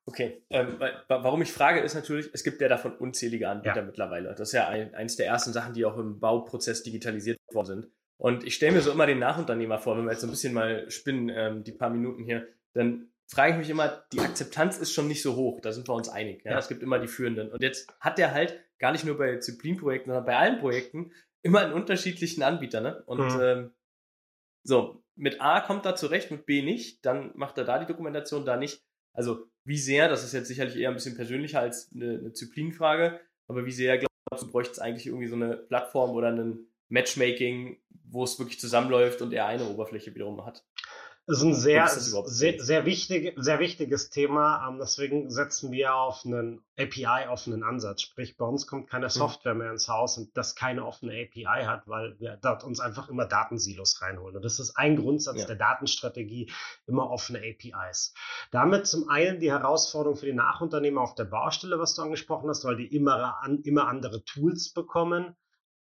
Okay, 0.07 0.43
ähm, 0.49 0.79
warum 1.07 1.41
ich 1.41 1.51
frage, 1.51 1.79
ist 1.79 1.95
natürlich, 1.95 2.29
es 2.33 2.43
gibt 2.43 2.61
ja 2.61 2.67
davon 2.67 2.95
unzählige 2.97 3.49
Anbieter 3.49 3.77
ja. 3.77 3.83
mittlerweile. 3.83 4.29
Das 4.29 4.49
ist 4.49 4.53
ja 4.53 4.67
ein, 4.67 4.93
eins 4.93 5.15
der 5.15 5.27
ersten 5.27 5.53
Sachen, 5.53 5.73
die 5.73 5.85
auch 5.85 5.97
im 5.97 6.19
Bauprozess 6.19 6.83
digitalisiert 6.83 7.39
worden 7.53 7.65
sind. 7.65 7.91
Und 8.17 8.45
ich 8.45 8.55
stelle 8.55 8.73
mir 8.73 8.81
so 8.81 8.91
immer 8.91 9.05
den 9.05 9.19
Nachunternehmer 9.19 9.79
vor, 9.79 9.97
wenn 9.97 10.05
wir 10.05 10.11
jetzt 10.11 10.21
so 10.21 10.27
ein 10.27 10.31
bisschen 10.31 10.53
mal 10.53 10.89
spinnen, 10.89 11.29
ähm, 11.29 11.63
die 11.63 11.73
paar 11.73 11.89
Minuten 11.89 12.23
hier, 12.23 12.47
dann 12.73 13.09
frage 13.27 13.53
ich 13.53 13.57
mich 13.57 13.69
immer, 13.69 14.05
die 14.13 14.19
Akzeptanz 14.19 14.77
ist 14.77 14.93
schon 14.93 15.07
nicht 15.07 15.21
so 15.21 15.35
hoch, 15.35 15.59
da 15.61 15.71
sind 15.71 15.87
wir 15.87 15.93
uns 15.95 16.09
einig. 16.09 16.43
Ja? 16.45 16.51
ja. 16.51 16.59
Es 16.59 16.67
gibt 16.67 16.83
immer 16.83 16.99
die 16.99 17.07
Führenden. 17.07 17.51
Und 17.51 17.61
jetzt 17.61 17.93
hat 17.99 18.17
der 18.17 18.33
halt 18.33 18.59
gar 18.79 18.91
nicht 18.91 19.05
nur 19.05 19.17
bei 19.17 19.35
Disziplinprojekten, 19.35 20.11
sondern 20.11 20.25
bei 20.25 20.37
allen 20.37 20.59
Projekten 20.59 21.11
immer 21.41 21.61
einen 21.61 21.73
unterschiedlichen 21.73 22.43
Anbieter. 22.43 22.81
Ne? 22.81 23.03
Und 23.05 23.19
mhm. 23.19 23.41
ähm, 23.41 23.71
so, 24.63 25.03
mit 25.15 25.41
A 25.41 25.61
kommt 25.61 25.85
er 25.85 25.95
zurecht, 25.95 26.31
mit 26.31 26.45
B 26.45 26.61
nicht, 26.61 27.05
dann 27.05 27.31
macht 27.35 27.57
er 27.57 27.65
da 27.65 27.79
die 27.79 27.85
Dokumentation, 27.85 28.45
da 28.45 28.57
nicht. 28.57 28.83
Also 29.13 29.47
wie 29.63 29.77
sehr, 29.77 30.09
das 30.09 30.23
ist 30.23 30.33
jetzt 30.33 30.47
sicherlich 30.47 30.75
eher 30.75 30.89
ein 30.89 30.95
bisschen 30.95 31.15
persönlicher 31.15 31.59
als 31.59 31.91
eine, 31.93 32.19
eine 32.19 32.29
Disziplinfrage, 32.29 33.19
aber 33.47 33.65
wie 33.65 33.71
sehr, 33.71 33.97
glaubst 33.97 34.45
du, 34.45 34.51
bräuchte 34.51 34.73
es 34.73 34.79
eigentlich 34.79 35.07
irgendwie 35.07 35.27
so 35.27 35.35
eine 35.35 35.55
Plattform 35.55 36.11
oder 36.11 36.27
einen 36.27 36.67
Matchmaking, 36.89 37.77
wo 38.03 38.23
es 38.23 38.37
wirklich 38.39 38.59
zusammenläuft 38.59 39.21
und 39.21 39.33
er 39.33 39.47
eine 39.47 39.67
Oberfläche 39.67 40.13
wiederum 40.13 40.45
hat? 40.45 40.63
ist 41.27 41.41
ein 41.41 41.55
sehr, 41.55 41.87
sehr, 41.87 42.59
sehr, 42.59 42.85
wichtig, 42.85 43.33
sehr 43.35 43.59
wichtiges 43.59 44.11
Thema. 44.11 44.67
Ähm, 44.67 44.77
deswegen 44.79 45.31
setzen 45.31 45.71
wir 45.71 45.95
auf 45.95 46.23
einen 46.23 46.63
API-offenen 46.77 47.63
Ansatz. 47.63 48.01
Sprich, 48.01 48.37
bei 48.37 48.45
uns 48.45 48.67
kommt 48.67 48.89
keine 48.89 49.07
mhm. 49.07 49.11
Software 49.11 49.55
mehr 49.55 49.71
ins 49.71 49.87
Haus 49.87 50.19
und 50.19 50.37
das 50.37 50.55
keine 50.55 50.85
offene 50.85 51.13
API 51.13 51.65
hat, 51.65 51.87
weil 51.87 52.19
wir 52.19 52.37
dort 52.41 52.63
uns 52.63 52.79
einfach 52.79 53.09
immer 53.09 53.25
Datensilos 53.25 54.01
reinholen. 54.01 54.35
Und 54.35 54.45
das 54.45 54.59
ist 54.59 54.77
ein 54.77 54.97
Grundsatz 54.97 55.39
ja. 55.39 55.45
der 55.47 55.55
Datenstrategie, 55.55 56.51
immer 56.85 57.09
offene 57.09 57.39
APIs. 57.39 58.13
Damit 58.51 58.85
zum 58.85 59.09
einen 59.09 59.39
die 59.39 59.51
Herausforderung 59.51 60.17
für 60.17 60.27
die 60.27 60.33
Nachunternehmer 60.33 61.01
auf 61.01 61.15
der 61.15 61.25
Baustelle, 61.25 61.79
was 61.79 61.95
du 61.95 62.03
angesprochen 62.03 62.49
hast, 62.49 62.65
weil 62.65 62.75
die 62.75 62.95
immer, 62.95 63.41
immer 63.63 63.87
andere 63.87 64.23
Tools 64.25 64.71
bekommen 64.73 65.35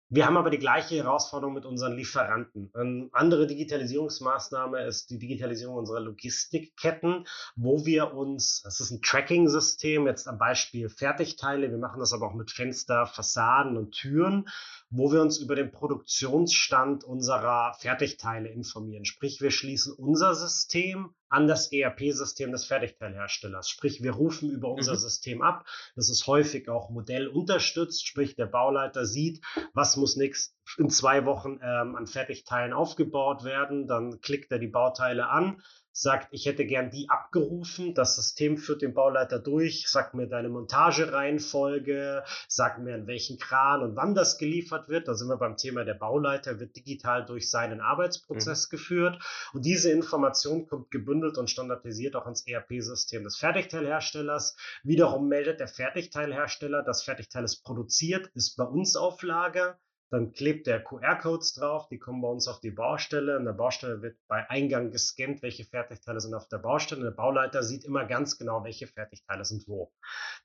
wir 0.08 0.24
haben 0.24 0.36
aber 0.36 0.50
die 0.50 0.58
gleiche 0.58 0.96
Herausforderung 0.96 1.54
mit 1.54 1.66
unseren 1.66 1.96
Lieferanten. 1.96 2.70
Eine 2.74 3.08
andere 3.12 3.48
Digitalisierungsmaßnahme 3.48 4.84
ist 4.84 5.10
die 5.10 5.18
Digitalisierung 5.18 5.76
unserer 5.76 6.00
Logistikketten, 6.00 7.26
wo 7.56 7.84
wir 7.84 8.14
uns, 8.14 8.62
das 8.62 8.78
ist 8.78 8.92
ein 8.92 9.02
Tracking-System, 9.02 10.06
jetzt 10.06 10.28
am 10.28 10.38
Beispiel 10.38 10.88
Fertigteile, 10.88 11.70
wir 11.70 11.78
machen 11.78 11.98
das 11.98 12.12
aber 12.12 12.28
auch 12.28 12.34
mit 12.34 12.52
Fenster, 12.52 13.06
Fassaden 13.06 13.76
und 13.76 13.92
Türen, 13.92 14.48
wo 14.90 15.10
wir 15.10 15.20
uns 15.20 15.38
über 15.38 15.56
den 15.56 15.72
Produktionsstand 15.72 17.02
unserer 17.02 17.74
Fertigteile 17.80 18.48
informieren. 18.48 19.04
Sprich, 19.04 19.40
wir 19.40 19.50
schließen 19.50 19.92
unser 19.92 20.36
System 20.36 21.14
an 21.28 21.46
das 21.46 21.72
ERP-System 21.72 22.52
des 22.52 22.64
Fertigteilherstellers. 22.64 23.68
Sprich, 23.68 24.02
wir 24.02 24.12
rufen 24.12 24.50
über 24.50 24.70
unser 24.70 24.92
mhm. 24.92 24.98
System 24.98 25.42
ab. 25.42 25.66
Das 25.94 26.08
ist 26.08 26.26
häufig 26.26 26.68
auch 26.68 26.90
modellunterstützt. 26.90 28.06
Sprich, 28.06 28.36
der 28.36 28.46
Bauleiter 28.46 29.06
sieht, 29.06 29.44
was 29.74 29.96
muss 29.96 30.16
nächst 30.16 30.56
in 30.78 30.90
zwei 30.90 31.24
Wochen 31.24 31.58
ähm, 31.62 31.96
an 31.96 32.06
Fertigteilen 32.06 32.72
aufgebaut 32.72 33.44
werden. 33.44 33.86
Dann 33.86 34.20
klickt 34.20 34.50
er 34.52 34.58
die 34.58 34.66
Bauteile 34.66 35.28
an, 35.28 35.62
sagt, 35.92 36.28
ich 36.30 36.44
hätte 36.44 36.66
gern 36.66 36.90
die 36.90 37.08
abgerufen. 37.08 37.94
Das 37.94 38.16
System 38.16 38.58
führt 38.58 38.82
den 38.82 38.92
Bauleiter 38.92 39.38
durch, 39.38 39.88
sagt 39.88 40.14
mir 40.14 40.26
deine 40.26 40.50
Montagereihenfolge, 40.50 42.22
sagt 42.48 42.80
mir 42.80 42.94
an 42.94 43.06
welchen 43.06 43.38
Kran 43.38 43.82
und 43.82 43.96
wann 43.96 44.14
das 44.14 44.36
geliefert 44.36 44.88
wird. 44.88 45.08
Da 45.08 45.14
sind 45.14 45.28
wir 45.28 45.38
beim 45.38 45.56
Thema 45.56 45.84
der 45.84 45.94
Bauleiter, 45.94 46.60
wird 46.60 46.76
digital 46.76 47.24
durch 47.24 47.50
seinen 47.50 47.80
Arbeitsprozess 47.80 48.66
mhm. 48.66 48.70
geführt. 48.70 49.22
Und 49.54 49.64
diese 49.64 49.90
Information 49.90 50.66
kommt 50.66 50.90
gebündelt 50.90 51.15
und 51.22 51.50
standardisiert 51.50 52.16
auch 52.16 52.26
ins 52.26 52.46
ERP-System 52.46 53.24
des 53.24 53.36
Fertigteilherstellers. 53.36 54.56
Wiederum 54.82 55.28
meldet 55.28 55.60
der 55.60 55.68
Fertigteilhersteller, 55.68 56.82
das 56.82 57.02
Fertigteil 57.02 57.44
ist 57.44 57.62
produziert, 57.62 58.28
ist 58.34 58.56
bei 58.56 58.64
uns 58.64 58.96
auf 58.96 59.22
Lager. 59.22 59.78
Dann 60.10 60.32
klebt 60.32 60.66
der 60.66 60.82
QR-Codes 60.82 61.54
drauf, 61.54 61.88
die 61.88 61.98
kommen 61.98 62.22
bei 62.22 62.28
uns 62.28 62.46
auf 62.46 62.60
die 62.60 62.70
Baustelle. 62.70 63.36
In 63.36 63.44
der 63.44 63.52
Baustelle 63.52 64.02
wird 64.02 64.16
bei 64.28 64.48
Eingang 64.48 64.90
gescannt, 64.90 65.42
welche 65.42 65.64
Fertigteile 65.64 66.20
sind 66.20 66.34
auf 66.34 66.46
der 66.48 66.58
Baustelle. 66.58 67.02
Der 67.02 67.10
Bauleiter 67.10 67.62
sieht 67.64 67.84
immer 67.84 68.04
ganz 68.04 68.38
genau, 68.38 68.62
welche 68.62 68.86
Fertigteile 68.86 69.44
sind 69.44 69.66
wo. 69.66 69.92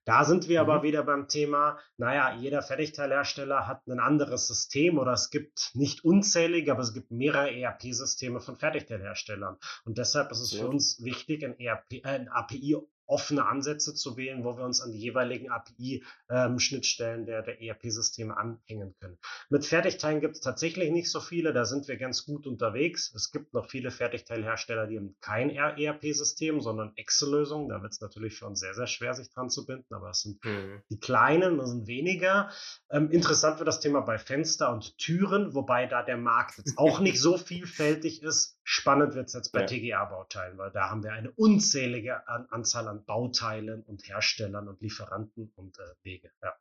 Da 0.06 0.24
sind 0.26 0.48
wir 0.48 0.64
mhm. 0.64 0.70
aber 0.70 0.84
wieder 0.84 1.04
beim 1.04 1.28
Thema, 1.28 1.78
naja, 1.98 2.36
jeder 2.36 2.64
Fertigteilhersteller 2.64 3.68
hat 3.68 3.86
ein 3.88 4.00
anderes 4.00 4.48
System 4.48 4.98
oder 4.98 5.14
es 5.14 5.30
gibt 5.30 5.72
nicht 5.76 6.04
unzählige, 6.04 6.72
aber 6.72 6.82
es 6.82 6.94
gibt 6.94 7.12
mehrere 7.12 7.52
ERP-Systeme 7.52 8.40
von 8.40 8.58
Fertigteilherstellern. 8.58 9.58
Und 9.86 9.98
deshalb 10.00 10.32
ist 10.32 10.40
es 10.40 10.54
für 10.54 10.68
uns 10.68 11.04
wichtig, 11.04 11.46
ein, 11.46 11.60
ERP, 11.60 12.04
ein 12.04 12.30
API 12.30 12.78
offene 13.12 13.46
Ansätze 13.46 13.94
zu 13.94 14.16
wählen, 14.16 14.44
wo 14.44 14.58
wir 14.58 14.64
uns 14.64 14.82
an 14.82 14.92
die 14.92 15.00
jeweiligen 15.00 15.52
API-Schnittstellen 15.52 17.22
ähm, 17.22 17.26
der, 17.26 17.42
der 17.42 17.62
ERP-Systeme 17.62 18.36
anhängen 18.36 18.96
können. 19.00 19.18
Mit 19.50 19.66
Fertigteilen 19.66 20.22
gibt 20.22 20.36
es 20.36 20.42
tatsächlich 20.42 20.92
nicht 20.92 21.12
so 21.12 21.20
viele, 21.20 21.52
da 21.52 21.66
sind 21.66 21.88
wir 21.90 21.98
ganz 21.98 22.26
gut 22.26 22.48
unterwegs. 22.48 23.14
Es 23.14 23.32
gibt 23.32 23.54
noch 23.54 23.70
viele 23.70 23.92
Fertigteilhersteller, 23.92 24.88
die 24.88 24.98
haben 24.98 25.16
kein 25.20 25.50
ERP-System, 25.50 26.62
sondern 26.62 26.94
Excel-Lösungen. 26.96 27.70
Da 27.70 27.82
wird 27.82 27.92
es 27.92 28.00
natürlich 28.00 28.36
für 28.36 28.48
uns 28.48 28.62
sehr, 28.62 28.74
sehr 28.74 28.88
schwer, 28.88 29.14
sich 29.14 29.30
dran 29.30 29.50
zu 29.50 29.66
binden, 29.66 29.94
aber 29.94 30.12
es 30.12 30.22
sind 30.22 30.44
mhm. 30.46 30.82
die 30.90 31.00
kleinen, 31.00 31.58
das 31.58 31.70
sind 31.70 31.88
weniger. 31.88 32.50
Ähm, 32.90 33.12
interessant 33.12 33.60
wird 33.60 33.68
das 33.68 33.82
Thema 33.82 34.02
bei 34.02 34.18
Fenster 34.18 34.72
und 34.72 34.98
Türen, 34.98 35.54
wobei 35.54 35.86
da 35.86 36.02
der 36.02 36.18
Markt 36.18 36.58
jetzt 36.58 36.78
auch 36.78 37.02
nicht 37.02 37.20
so 37.20 37.38
vielfältig 37.38 38.24
ist. 38.24 38.58
Spannend 38.74 39.16
wird 39.16 39.28
es 39.28 39.34
jetzt 39.34 39.52
bei 39.52 39.66
ja. 39.66 39.66
TGA-Bauteilen, 39.66 40.58
weil 40.58 40.72
da 40.72 40.90
haben 40.90 41.04
wir 41.04 41.12
eine 41.12 41.30
unzählige 41.32 42.26
an 42.30 42.48
Anzahl 42.52 42.88
an 42.88 43.04
Bauteilen 43.04 43.84
und 43.84 44.08
Herstellern 44.08 44.70
und 44.70 44.82
Lieferanten 44.82 45.52
und 45.58 45.78
äh, 45.78 45.84
Wege. 46.04 46.32
Ja. 46.42 46.56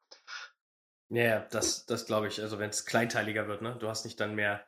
Ja, 1.10 1.46
das, 1.52 1.86
das 1.86 2.06
glaube 2.06 2.26
ich. 2.26 2.42
Also 2.42 2.58
wenn 2.58 2.70
es 2.70 2.84
kleinteiliger 2.84 3.46
wird, 3.46 3.62
ne? 3.62 3.76
Du 3.78 3.86
hast 3.86 4.04
nicht 4.04 4.18
dann 4.18 4.34
mehr 4.34 4.60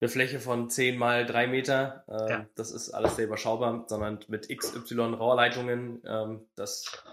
eine 0.00 0.08
Fläche 0.08 0.40
von 0.40 0.70
10 0.70 0.98
mal 0.98 1.24
3 1.24 1.46
Meter. 1.46 2.04
Ähm, 2.08 2.28
ja. 2.28 2.46
Das 2.56 2.72
ist 2.72 2.90
alles 2.90 3.14
sehr 3.14 3.26
überschaubar, 3.26 3.84
sondern 3.86 4.18
mit 4.26 4.48
XY 4.48 5.14
Rohrleitungen. 5.14 6.02
Ähm, 6.04 6.48
das 6.56 7.04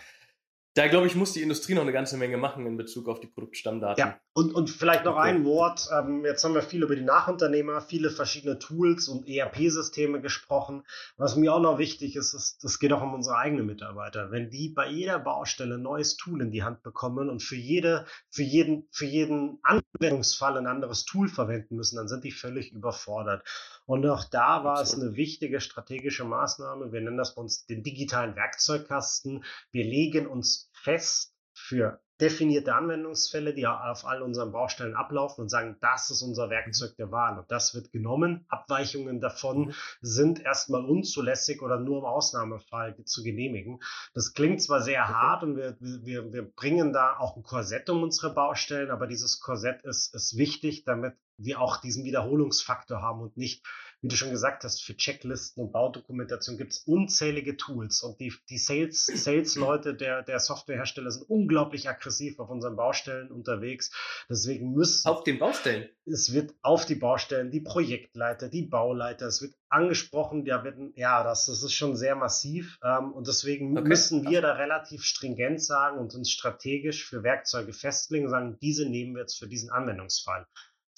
da 0.75 0.87
glaube 0.87 1.07
ich, 1.07 1.15
muss 1.15 1.33
die 1.33 1.41
Industrie 1.41 1.73
noch 1.73 1.81
eine 1.81 1.91
ganze 1.91 2.15
Menge 2.15 2.37
machen 2.37 2.65
in 2.65 2.77
Bezug 2.77 3.09
auf 3.09 3.19
die 3.19 3.27
Produktstammdaten. 3.27 3.99
Ja, 3.99 4.19
und, 4.33 4.53
und 4.53 4.69
vielleicht 4.69 5.03
noch 5.03 5.17
okay. 5.17 5.29
ein 5.29 5.43
Wort. 5.43 5.89
Ähm, 5.91 6.23
jetzt 6.23 6.43
haben 6.43 6.53
wir 6.53 6.61
viel 6.61 6.83
über 6.83 6.95
die 6.95 7.01
Nachunternehmer, 7.01 7.81
viele 7.81 8.11
verschiedene 8.11 8.59
Tools 8.59 9.07
und 9.07 9.27
ERP-Systeme 9.27 10.21
gesprochen. 10.21 10.83
Was 11.17 11.35
mir 11.35 11.53
auch 11.53 11.59
noch 11.59 11.79
wichtig 11.79 12.15
ist, 12.15 12.33
ist, 12.33 12.63
es 12.63 12.79
geht 12.79 12.93
auch 12.93 13.01
um 13.01 13.13
unsere 13.13 13.37
eigenen 13.37 13.65
Mitarbeiter. 13.65 14.31
Wenn 14.31 14.49
die 14.51 14.69
bei 14.69 14.87
jeder 14.87 15.19
Baustelle 15.19 15.75
ein 15.75 15.81
neues 15.81 16.17
Tool 16.17 16.41
in 16.41 16.51
die 16.51 16.63
Hand 16.63 16.83
bekommen 16.83 17.29
und 17.29 17.41
für 17.41 17.55
jede, 17.55 18.05
für 18.29 18.43
jeden, 18.43 18.87
für 18.91 19.05
jeden 19.05 19.59
Anwendungsfall 19.63 20.57
ein 20.57 20.67
anderes 20.67 21.05
Tool 21.05 21.27
verwenden 21.27 21.75
müssen, 21.75 21.97
dann 21.97 22.07
sind 22.07 22.23
die 22.23 22.31
völlig 22.31 22.71
überfordert. 22.71 23.43
Und 23.89 24.05
auch 24.05 24.23
da 24.23 24.63
war 24.63 24.83
es 24.83 24.93
eine 24.93 25.15
wichtige 25.15 25.59
strategische 25.59 26.23
Maßnahme. 26.23 26.91
Wir 26.91 27.01
nennen 27.01 27.17
das 27.17 27.33
bei 27.33 27.41
uns 27.41 27.65
den 27.65 27.81
digitalen 27.81 28.35
Werkzeugkasten. 28.35 29.43
Wir 29.71 29.83
legen 29.83 30.27
uns 30.27 30.69
fest 30.73 31.33
für 31.53 31.99
definierte 32.21 32.75
Anwendungsfälle, 32.75 33.53
die 33.53 33.65
auf 33.65 34.05
all 34.05 34.21
unseren 34.21 34.51
Baustellen 34.51 34.95
ablaufen 34.95 35.41
und 35.41 35.49
sagen, 35.49 35.77
das 35.81 36.09
ist 36.09 36.21
unser 36.21 36.49
Werkzeug 36.49 36.95
der 36.97 37.11
Wahl 37.11 37.39
und 37.39 37.49
das 37.49 37.73
wird 37.73 37.91
genommen. 37.91 38.45
Abweichungen 38.49 39.21
davon 39.21 39.67
mhm. 39.67 39.73
sind 40.01 40.41
erstmal 40.41 40.83
unzulässig 40.83 41.61
oder 41.61 41.79
nur 41.79 41.99
im 41.99 42.05
Ausnahmefall 42.05 42.95
zu 43.05 43.23
genehmigen. 43.23 43.79
Das 44.13 44.33
klingt 44.33 44.61
zwar 44.61 44.81
sehr 44.81 45.03
okay. 45.03 45.13
hart 45.13 45.43
und 45.43 45.55
wir, 45.55 45.77
wir, 45.79 46.33
wir 46.33 46.43
bringen 46.43 46.93
da 46.93 47.17
auch 47.17 47.37
ein 47.37 47.43
Korsett 47.43 47.89
um 47.89 48.03
unsere 48.03 48.33
Baustellen, 48.33 48.91
aber 48.91 49.07
dieses 49.07 49.39
Korsett 49.39 49.81
ist, 49.83 50.13
ist 50.13 50.37
wichtig, 50.37 50.83
damit 50.83 51.15
wir 51.37 51.61
auch 51.61 51.77
diesen 51.77 52.03
Wiederholungsfaktor 52.03 53.01
haben 53.01 53.21
und 53.21 53.37
nicht 53.37 53.65
wie 54.01 54.07
du 54.07 54.15
schon 54.15 54.31
gesagt 54.31 54.63
hast, 54.63 54.81
für 54.81 54.95
Checklisten 54.95 55.63
und 55.63 55.71
Baudokumentation 55.73 56.57
gibt 56.57 56.71
es 56.71 56.79
unzählige 56.79 57.57
Tools 57.57 58.01
und 58.01 58.19
die, 58.19 58.33
die 58.49 58.57
Sales, 58.57 59.05
Sales-Leute 59.05 59.93
der, 59.93 60.23
der 60.23 60.39
Softwarehersteller 60.39 61.11
sind 61.11 61.29
unglaublich 61.29 61.89
aggressiv 61.89 62.39
auf 62.39 62.49
unseren 62.49 62.77
Baustellen 62.77 63.31
unterwegs. 63.31 63.91
Deswegen 64.29 64.71
müssen. 64.71 65.07
Auf 65.07 65.23
den 65.23 65.39
Baustellen? 65.39 65.89
Es 66.05 66.33
wird 66.33 66.53
auf 66.61 66.85
die 66.85 66.95
Baustellen, 66.95 67.51
die 67.51 67.59
Projektleiter, 67.59 68.47
die 68.47 68.63
Bauleiter, 68.63 69.27
es 69.27 69.41
wird 69.41 69.53
angesprochen, 69.67 70.45
ja, 70.45 70.63
werden, 70.63 70.93
ja 70.95 71.23
das, 71.23 71.45
das 71.45 71.61
ist 71.61 71.73
schon 71.73 71.95
sehr 71.95 72.15
massiv 72.15 72.79
ähm, 72.83 73.11
und 73.13 73.27
deswegen 73.27 73.77
okay. 73.77 73.87
müssen 73.87 74.27
wir 74.27 74.41
da 74.41 74.53
relativ 74.53 75.03
stringent 75.03 75.63
sagen 75.63 75.99
und 75.99 76.15
uns 76.15 76.31
strategisch 76.31 77.05
für 77.05 77.23
Werkzeuge 77.23 77.73
festlegen, 77.73 78.29
sagen, 78.29 78.57
diese 78.61 78.89
nehmen 78.89 79.13
wir 79.13 79.21
jetzt 79.21 79.37
für 79.37 79.47
diesen 79.47 79.69
Anwendungsfall. 79.69 80.47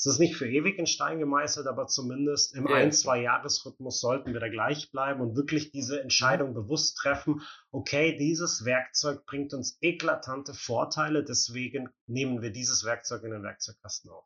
Es 0.01 0.07
ist 0.07 0.17
nicht 0.17 0.35
für 0.35 0.49
ewig 0.49 0.79
in 0.79 0.87
Stein 0.87 1.19
gemeißelt, 1.19 1.67
aber 1.67 1.85
zumindest 1.85 2.55
im 2.55 2.67
ja. 2.67 2.73
ein-, 2.73 2.91
zwei 2.91 3.21
Jahresrhythmus 3.21 4.01
sollten 4.01 4.33
wir 4.33 4.39
da 4.39 4.49
gleich 4.49 4.89
bleiben 4.89 5.21
und 5.21 5.35
wirklich 5.35 5.69
diese 5.69 6.01
Entscheidung 6.01 6.55
bewusst 6.55 6.97
treffen. 6.97 7.43
Okay, 7.69 8.17
dieses 8.17 8.65
Werkzeug 8.65 9.27
bringt 9.27 9.53
uns 9.53 9.77
eklatante 9.79 10.55
Vorteile, 10.55 11.23
deswegen 11.23 11.87
nehmen 12.07 12.41
wir 12.41 12.49
dieses 12.49 12.83
Werkzeug 12.83 13.21
in 13.21 13.29
den 13.29 13.43
Werkzeugkasten 13.43 14.09
auf. 14.09 14.25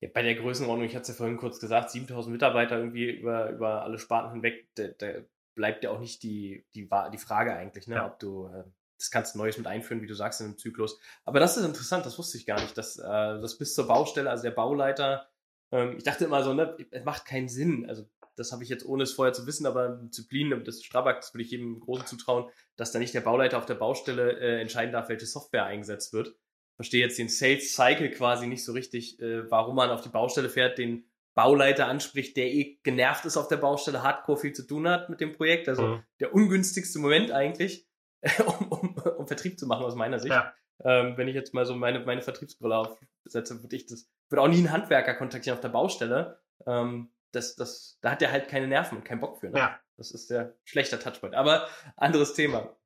Ja, 0.00 0.08
bei 0.14 0.22
der 0.22 0.36
Größenordnung, 0.36 0.86
ich 0.86 0.94
hatte 0.94 1.02
es 1.02 1.08
ja 1.08 1.14
vorhin 1.14 1.36
kurz 1.36 1.60
gesagt, 1.60 1.90
7000 1.90 2.32
Mitarbeiter 2.32 2.78
irgendwie 2.78 3.10
über, 3.10 3.50
über 3.50 3.82
alle 3.82 3.98
Sparten 3.98 4.32
hinweg, 4.32 4.66
da, 4.76 4.88
da 4.88 5.12
bleibt 5.54 5.84
ja 5.84 5.90
auch 5.90 6.00
nicht 6.00 6.22
die, 6.22 6.64
die, 6.74 6.88
die 6.88 7.18
Frage 7.18 7.54
eigentlich, 7.54 7.86
ne, 7.86 7.96
ja. 7.96 8.06
ob 8.06 8.18
du 8.18 8.46
äh, 8.46 8.64
das 9.02 9.10
kannst 9.10 9.34
du 9.34 9.38
Neues 9.38 9.58
mit 9.58 9.66
einführen, 9.66 10.00
wie 10.00 10.06
du 10.06 10.14
sagst, 10.14 10.40
in 10.40 10.46
einem 10.46 10.58
Zyklus. 10.58 10.98
Aber 11.24 11.40
das 11.40 11.56
ist 11.56 11.64
interessant, 11.64 12.06
das 12.06 12.18
wusste 12.18 12.38
ich 12.38 12.46
gar 12.46 12.60
nicht, 12.60 12.78
dass 12.78 12.98
äh, 12.98 13.02
das 13.02 13.58
bis 13.58 13.74
zur 13.74 13.86
Baustelle, 13.86 14.30
also 14.30 14.44
der 14.44 14.52
Bauleiter, 14.52 15.28
ähm, 15.72 15.96
ich 15.96 16.04
dachte 16.04 16.24
immer 16.24 16.44
so, 16.44 16.54
ne, 16.54 16.76
es 16.90 17.04
macht 17.04 17.24
keinen 17.24 17.48
Sinn. 17.48 17.86
Also 17.88 18.08
das 18.36 18.52
habe 18.52 18.62
ich 18.62 18.68
jetzt 18.68 18.86
ohne 18.86 19.02
es 19.02 19.12
vorher 19.12 19.32
zu 19.32 19.46
wissen, 19.46 19.66
aber 19.66 19.88
Disziplin, 19.88 20.62
das 20.64 20.82
Strabag, 20.82 21.20
das 21.20 21.34
würde 21.34 21.42
ich 21.42 21.50
jedem 21.50 21.80
Großen 21.80 22.06
zutrauen, 22.06 22.50
dass 22.76 22.92
da 22.92 22.98
nicht 22.98 23.14
der 23.14 23.20
Bauleiter 23.20 23.58
auf 23.58 23.66
der 23.66 23.74
Baustelle 23.74 24.38
äh, 24.38 24.60
entscheiden 24.60 24.92
darf, 24.92 25.08
welche 25.08 25.26
Software 25.26 25.64
eingesetzt 25.64 26.12
wird. 26.12 26.34
Verstehe 26.76 27.02
jetzt 27.02 27.18
den 27.18 27.28
Sales 27.28 27.74
Cycle 27.74 28.10
quasi 28.10 28.46
nicht 28.46 28.64
so 28.64 28.72
richtig, 28.72 29.20
äh, 29.20 29.50
warum 29.50 29.76
man 29.76 29.90
auf 29.90 30.00
die 30.00 30.08
Baustelle 30.08 30.48
fährt, 30.48 30.78
den 30.78 31.04
Bauleiter 31.34 31.86
anspricht, 31.86 32.36
der 32.36 32.52
eh 32.52 32.78
genervt 32.82 33.24
ist 33.24 33.36
auf 33.36 33.48
der 33.48 33.56
Baustelle, 33.56 34.02
hardcore 34.02 34.38
viel 34.38 34.52
zu 34.52 34.66
tun 34.66 34.88
hat 34.88 35.08
mit 35.08 35.20
dem 35.20 35.32
Projekt. 35.32 35.68
Also 35.68 35.82
mhm. 35.82 36.02
der 36.20 36.34
ungünstigste 36.34 36.98
Moment 36.98 37.30
eigentlich. 37.30 37.86
um, 38.46 38.68
um, 38.68 38.96
um 39.18 39.26
Vertrieb 39.26 39.58
zu 39.58 39.66
machen 39.66 39.84
aus 39.84 39.94
meiner 39.94 40.18
Sicht. 40.18 40.34
Ja. 40.34 40.54
Ähm, 40.84 41.16
wenn 41.16 41.28
ich 41.28 41.34
jetzt 41.34 41.54
mal 41.54 41.64
so 41.64 41.74
meine, 41.74 42.00
meine 42.00 42.22
Vertriebsbrille 42.22 42.76
aufsetze, 42.76 43.62
würde 43.62 43.76
ich 43.76 43.86
das, 43.86 44.08
würde 44.28 44.42
auch 44.42 44.48
nie 44.48 44.58
einen 44.58 44.72
Handwerker 44.72 45.14
kontaktieren 45.14 45.56
auf 45.56 45.62
der 45.62 45.68
Baustelle. 45.68 46.40
Ähm, 46.66 47.12
das, 47.32 47.56
das, 47.56 47.98
da 48.02 48.12
hat 48.12 48.20
der 48.20 48.32
halt 48.32 48.48
keine 48.48 48.68
Nerven 48.68 48.98
und 48.98 49.04
keinen 49.04 49.20
Bock 49.20 49.38
für. 49.38 49.50
Ne? 49.50 49.58
Ja. 49.58 49.80
Das 49.96 50.10
ist 50.10 50.30
der 50.30 50.54
schlechter 50.64 50.98
Touchpoint. 50.98 51.34
Aber 51.34 51.68
anderes 51.96 52.34
Thema. 52.34 52.76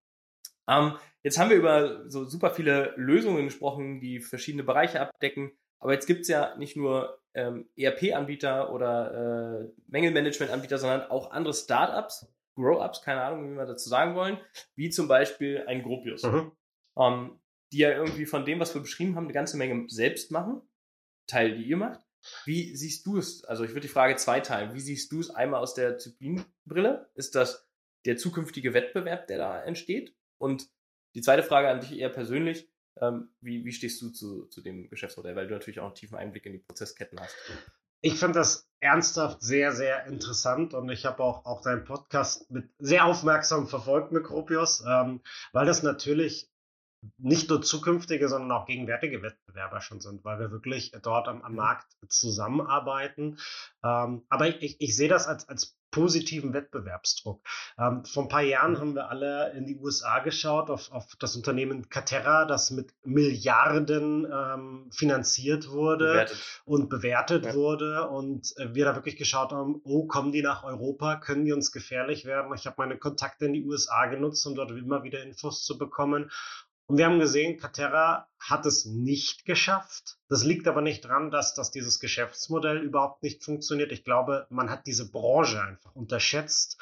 Ähm, 0.68 0.96
jetzt 1.22 1.38
haben 1.38 1.50
wir 1.50 1.56
über 1.56 2.08
so 2.08 2.24
super 2.24 2.50
viele 2.50 2.92
Lösungen 2.96 3.44
gesprochen, 3.44 4.00
die 4.00 4.20
verschiedene 4.20 4.64
Bereiche 4.64 5.00
abdecken. 5.00 5.52
Aber 5.78 5.92
jetzt 5.92 6.06
gibt's 6.06 6.28
ja 6.28 6.56
nicht 6.56 6.76
nur 6.76 7.20
ähm, 7.34 7.68
ERP-Anbieter 7.76 8.72
oder 8.72 9.62
äh, 9.62 9.68
Mängelmanagement-Anbieter, 9.88 10.78
sondern 10.78 11.10
auch 11.10 11.30
andere 11.30 11.54
Startups, 11.54 12.26
Grow-Ups, 12.56 13.02
keine 13.02 13.22
Ahnung, 13.22 13.50
wie 13.50 13.56
wir 13.56 13.66
dazu 13.66 13.88
sagen 13.88 14.14
wollen, 14.14 14.38
wie 14.74 14.90
zum 14.90 15.08
Beispiel 15.08 15.64
ein 15.66 15.82
Gropius, 15.82 16.24
mhm. 16.24 16.52
ähm, 16.98 17.40
die 17.72 17.78
ja 17.78 17.90
irgendwie 17.90 18.26
von 18.26 18.44
dem, 18.44 18.58
was 18.60 18.74
wir 18.74 18.82
beschrieben 18.82 19.14
haben, 19.16 19.24
eine 19.24 19.32
ganze 19.32 19.56
Menge 19.56 19.88
selbst 19.88 20.30
machen, 20.30 20.62
Teil, 21.26 21.56
die 21.56 21.64
ihr 21.64 21.76
macht. 21.76 22.00
Wie 22.44 22.74
siehst 22.76 23.06
du 23.06 23.18
es? 23.18 23.44
Also 23.44 23.64
ich 23.64 23.70
würde 23.70 23.82
die 23.82 23.88
Frage 23.88 24.16
zweiteilen. 24.16 24.74
Wie 24.74 24.80
siehst 24.80 25.12
du 25.12 25.20
es 25.20 25.30
einmal 25.30 25.60
aus 25.60 25.74
der 25.74 25.92
Disziplinbrille? 25.92 27.08
Ist 27.14 27.34
das 27.34 27.68
der 28.04 28.16
zukünftige 28.16 28.74
Wettbewerb, 28.74 29.26
der 29.26 29.38
da 29.38 29.62
entsteht? 29.62 30.14
Und 30.38 30.68
die 31.14 31.22
zweite 31.22 31.42
Frage 31.42 31.68
an 31.68 31.80
dich 31.80 31.98
eher 31.98 32.08
persönlich. 32.08 32.68
Ähm, 33.00 33.30
wie, 33.40 33.64
wie 33.64 33.72
stehst 33.72 34.00
du 34.02 34.10
zu, 34.10 34.46
zu 34.46 34.60
dem 34.62 34.88
Geschäftsmodell? 34.88 35.36
Weil 35.36 35.46
du 35.46 35.54
natürlich 35.54 35.80
auch 35.80 35.86
einen 35.86 35.94
tiefen 35.94 36.16
Einblick 36.16 36.46
in 36.46 36.52
die 36.52 36.58
Prozessketten 36.58 37.20
hast. 37.20 37.34
Ich 38.00 38.14
finde 38.14 38.38
das 38.38 38.68
ernsthaft 38.86 39.42
sehr, 39.42 39.72
sehr 39.72 40.06
interessant 40.06 40.72
und 40.72 40.88
ich 40.90 41.04
habe 41.04 41.22
auch, 41.22 41.44
auch 41.44 41.60
deinen 41.60 41.84
Podcast 41.84 42.50
mit 42.50 42.68
sehr 42.78 43.04
aufmerksam 43.04 43.66
verfolgt, 43.66 44.12
Mikropios, 44.12 44.84
ähm, 44.86 45.20
weil 45.52 45.66
das 45.66 45.82
natürlich 45.82 46.48
nicht 47.18 47.48
nur 47.50 47.62
zukünftige, 47.62 48.28
sondern 48.28 48.52
auch 48.52 48.66
gegenwärtige 48.66 49.22
Wettbewerber 49.22 49.80
schon 49.80 50.00
sind, 50.00 50.24
weil 50.24 50.38
wir 50.38 50.50
wirklich 50.50 50.92
dort 51.02 51.28
am, 51.28 51.42
am. 51.42 51.56
Markt 51.56 51.86
zusammenarbeiten. 52.08 53.38
Ähm, 53.82 54.24
aber 54.28 54.48
ich, 54.48 54.80
ich, 54.80 54.96
sehe 54.96 55.08
das 55.08 55.26
als, 55.26 55.48
als 55.48 55.76
positiven 55.90 56.52
Wettbewerbsdruck. 56.52 57.40
Ähm, 57.78 58.04
vor 58.04 58.24
ein 58.24 58.28
paar 58.28 58.42
Jahren 58.42 58.78
haben 58.78 58.94
wir 58.94 59.08
alle 59.08 59.52
in 59.52 59.64
die 59.64 59.78
USA 59.78 60.18
geschaut, 60.18 60.68
auf, 60.68 60.92
auf 60.92 61.16
das 61.18 61.36
Unternehmen 61.36 61.88
Caterra, 61.88 62.44
das 62.44 62.70
mit 62.70 62.92
Milliarden 63.04 64.26
ähm, 64.30 64.90
finanziert 64.92 65.70
wurde 65.70 66.08
bewertet. 66.08 66.60
und 66.66 66.90
bewertet 66.90 67.46
ja. 67.46 67.54
wurde. 67.54 68.08
Und 68.08 68.52
äh, 68.58 68.74
wir 68.74 68.84
da 68.84 68.94
wirklich 68.94 69.16
geschaut 69.16 69.52
haben, 69.52 69.80
oh, 69.84 70.06
kommen 70.06 70.32
die 70.32 70.42
nach 70.42 70.64
Europa, 70.64 71.16
können 71.16 71.46
die 71.46 71.52
uns 71.52 71.72
gefährlich 71.72 72.26
werden? 72.26 72.52
Ich 72.54 72.66
habe 72.66 72.76
meine 72.78 72.98
Kontakte 72.98 73.46
in 73.46 73.54
die 73.54 73.64
USA 73.64 74.04
genutzt, 74.06 74.46
um 74.46 74.54
dort 74.54 74.72
immer 74.72 75.02
wieder 75.02 75.22
Infos 75.22 75.64
zu 75.64 75.78
bekommen. 75.78 76.30
Und 76.86 76.98
wir 76.98 77.06
haben 77.06 77.18
gesehen, 77.18 77.58
Caterra 77.58 78.28
hat 78.38 78.64
es 78.64 78.84
nicht 78.84 79.44
geschafft. 79.44 80.18
Das 80.28 80.44
liegt 80.44 80.68
aber 80.68 80.82
nicht 80.82 81.04
dran, 81.04 81.30
dass, 81.30 81.54
dass 81.54 81.72
dieses 81.72 81.98
Geschäftsmodell 81.98 82.78
überhaupt 82.78 83.22
nicht 83.24 83.42
funktioniert. 83.44 83.90
Ich 83.90 84.04
glaube, 84.04 84.46
man 84.50 84.70
hat 84.70 84.86
diese 84.86 85.10
Branche 85.10 85.60
einfach 85.60 85.94
unterschätzt. 85.96 86.80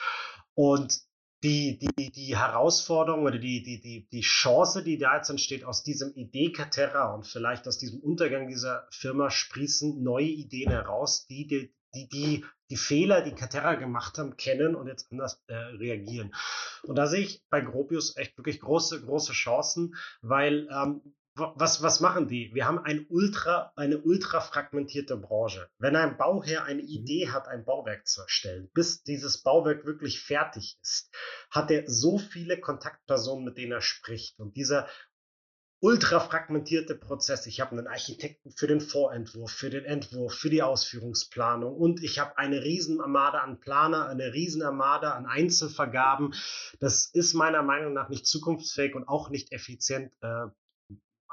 Und 0.52 1.00
die, 1.42 1.78
die, 1.78 2.10
die 2.10 2.36
Herausforderung 2.36 3.24
oder 3.24 3.38
die, 3.38 3.62
die, 3.62 3.80
die, 3.80 4.08
die 4.10 4.20
Chance, 4.22 4.82
die 4.82 4.98
da 4.98 5.16
jetzt 5.16 5.28
entsteht 5.28 5.64
aus 5.64 5.82
diesem 5.82 6.14
Idee 6.14 6.52
Caterra 6.52 7.14
und 7.14 7.26
vielleicht 7.26 7.68
aus 7.68 7.78
diesem 7.78 8.00
Untergang 8.00 8.48
dieser 8.48 8.86
Firma 8.90 9.30
sprießen 9.30 10.02
neue 10.02 10.24
Ideen 10.24 10.70
heraus, 10.70 11.26
die, 11.26 11.46
die, 11.46 11.74
die, 11.94 12.08
die 12.08 12.44
die 12.70 12.76
Fehler, 12.76 13.20
die 13.20 13.34
Caterra 13.34 13.74
gemacht 13.74 14.18
haben, 14.18 14.36
kennen 14.36 14.74
und 14.74 14.86
jetzt 14.86 15.10
anders 15.12 15.42
äh, 15.48 15.54
reagieren. 15.54 16.34
Und 16.82 16.96
da 16.96 17.06
sehe 17.06 17.20
ich 17.20 17.44
bei 17.50 17.60
Gropius 17.60 18.16
echt 18.16 18.36
wirklich 18.38 18.60
große, 18.60 19.04
große 19.04 19.32
Chancen, 19.32 19.94
weil 20.22 20.68
ähm, 20.70 21.14
was, 21.36 21.82
was 21.82 21.98
machen 21.98 22.28
die? 22.28 22.54
Wir 22.54 22.64
haben 22.66 22.78
ein 22.78 23.06
ultra, 23.08 23.72
eine 23.74 23.98
ultra 23.98 24.40
fragmentierte 24.40 25.16
Branche. 25.16 25.68
Wenn 25.78 25.96
ein 25.96 26.16
Bauherr 26.16 26.64
eine 26.64 26.82
mhm. 26.82 26.88
Idee 26.88 27.30
hat, 27.30 27.48
ein 27.48 27.64
Bauwerk 27.64 28.06
zu 28.06 28.22
erstellen, 28.22 28.70
bis 28.72 29.02
dieses 29.02 29.42
Bauwerk 29.42 29.84
wirklich 29.84 30.20
fertig 30.20 30.78
ist, 30.80 31.12
hat 31.50 31.70
er 31.72 31.84
so 31.90 32.18
viele 32.18 32.60
Kontaktpersonen, 32.60 33.44
mit 33.44 33.58
denen 33.58 33.72
er 33.72 33.80
spricht. 33.80 34.38
Und 34.38 34.56
dieser 34.56 34.88
ultra 35.84 36.18
fragmentierte 36.18 36.94
Prozess. 36.94 37.44
Ich 37.46 37.60
habe 37.60 37.72
einen 37.72 37.86
Architekten 37.86 38.50
für 38.50 38.66
den 38.66 38.80
Vorentwurf, 38.80 39.50
für 39.50 39.68
den 39.68 39.84
Entwurf, 39.84 40.32
für 40.32 40.48
die 40.48 40.62
Ausführungsplanung 40.62 41.76
und 41.76 42.02
ich 42.02 42.18
habe 42.18 42.38
eine 42.38 42.64
Riesenarmada 42.64 43.40
an 43.40 43.60
Planer, 43.60 44.08
eine 44.08 44.32
Riesenarmada 44.32 45.10
an 45.10 45.26
Einzelvergaben. 45.26 46.34
Das 46.80 47.04
ist 47.04 47.34
meiner 47.34 47.62
Meinung 47.62 47.92
nach 47.92 48.08
nicht 48.08 48.26
zukunftsfähig 48.26 48.94
und 48.94 49.06
auch 49.08 49.28
nicht 49.28 49.52
effizient 49.52 50.14
äh, 50.22 50.46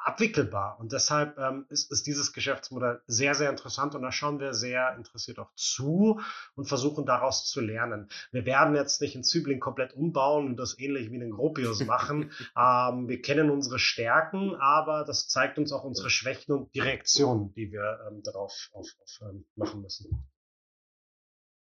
abwickelbar. 0.04 0.80
Und 0.80 0.92
deshalb 0.92 1.38
ähm, 1.38 1.66
ist, 1.70 1.92
ist 1.92 2.08
dieses 2.08 2.34
Geschäftsmodell 2.34 3.02
sehr, 3.08 3.36
sehr 3.36 3.50
interessant 3.50 3.96
und 3.96 4.02
da 4.02 4.12
schauen 4.12 4.40
wir 4.40 4.54
sehr 4.54 4.96
interessiert 4.96 5.40
auch 5.40 5.54
zu 5.56 6.20
und 6.56 6.66
versuchen 6.66 7.06
daraus 7.06 7.46
zu 7.46 7.62
lernen. 7.62 8.10
Wir 8.32 8.46
werden 8.46 8.76
jetzt 8.76 9.02
nicht 9.02 9.16
in 9.16 9.24
Zübling 9.24 9.60
komplett 9.60 9.94
umbauen 9.94 10.48
und 10.48 10.58
das 10.58 10.78
ähnlich 10.80 11.12
wie 11.12 11.16
in 11.16 11.22
den 11.22 11.32
Gropius 11.32 11.80
machen. 11.86 12.32
ähm, 12.58 13.08
wir 13.08 13.22
kennen 13.22 13.50
unsere 13.50 13.80
Stärken, 13.80 14.56
aber 14.56 15.06
das 15.06 15.28
zeigt 15.28 15.58
uns 15.58 15.72
auch 15.72 15.84
unsere 15.84 16.10
Schwächen 16.10 16.54
und 16.54 16.74
die 16.74 16.80
Reaktionen, 16.80 17.54
die 17.54 17.72
wir 17.72 18.00
ähm, 18.10 18.22
darauf 18.24 18.70
auf, 18.74 18.88
auf, 19.02 19.30
ähm, 19.30 19.46
machen 19.56 19.82
müssen. 19.82 20.26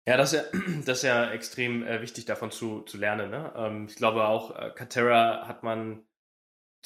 Ja, 0.06 0.18
das 0.18 0.34
ist 0.34 0.54
ja, 0.54 0.60
das 0.86 0.98
ist 0.98 1.04
ja 1.04 1.32
extrem 1.32 1.86
äh, 1.86 2.02
wichtig 2.02 2.26
davon 2.26 2.52
zu, 2.52 2.82
zu 2.82 2.98
lernen. 2.98 3.30
Ne? 3.30 3.54
Ähm, 3.56 3.88
ich 3.90 3.96
glaube 3.96 4.26
auch, 4.26 4.52
äh, 4.56 4.72
hat 4.78 5.64
man 5.64 6.06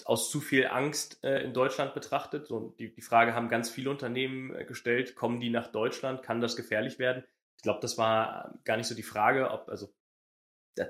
aus 0.06 0.30
zu 0.30 0.40
viel 0.40 0.68
Angst 0.68 1.24
äh, 1.24 1.44
in 1.44 1.54
Deutschland 1.54 1.94
betrachtet. 1.94 2.48
So, 2.48 2.76
die, 2.80 2.94
die 2.94 3.02
Frage 3.02 3.34
haben 3.34 3.50
ganz 3.50 3.70
viele 3.70 3.90
Unternehmen 3.90 4.56
äh, 4.56 4.66
gestellt, 4.66 5.16
kommen 5.16 5.40
die 5.40 5.50
nach 5.50 5.68
Deutschland, 5.68 6.24
kann 6.24 6.42
das 6.42 6.56
gefährlich 6.56 7.00
werden? 7.00 7.24
Ich 7.58 7.64
glaube, 7.64 7.80
das 7.82 7.98
war 7.98 8.60
gar 8.64 8.78
nicht 8.78 8.88
so 8.88 8.96
die 8.96 9.04
Frage, 9.04 9.50
ob, 9.50 9.70
also, 9.70 9.94
da, 10.76 10.86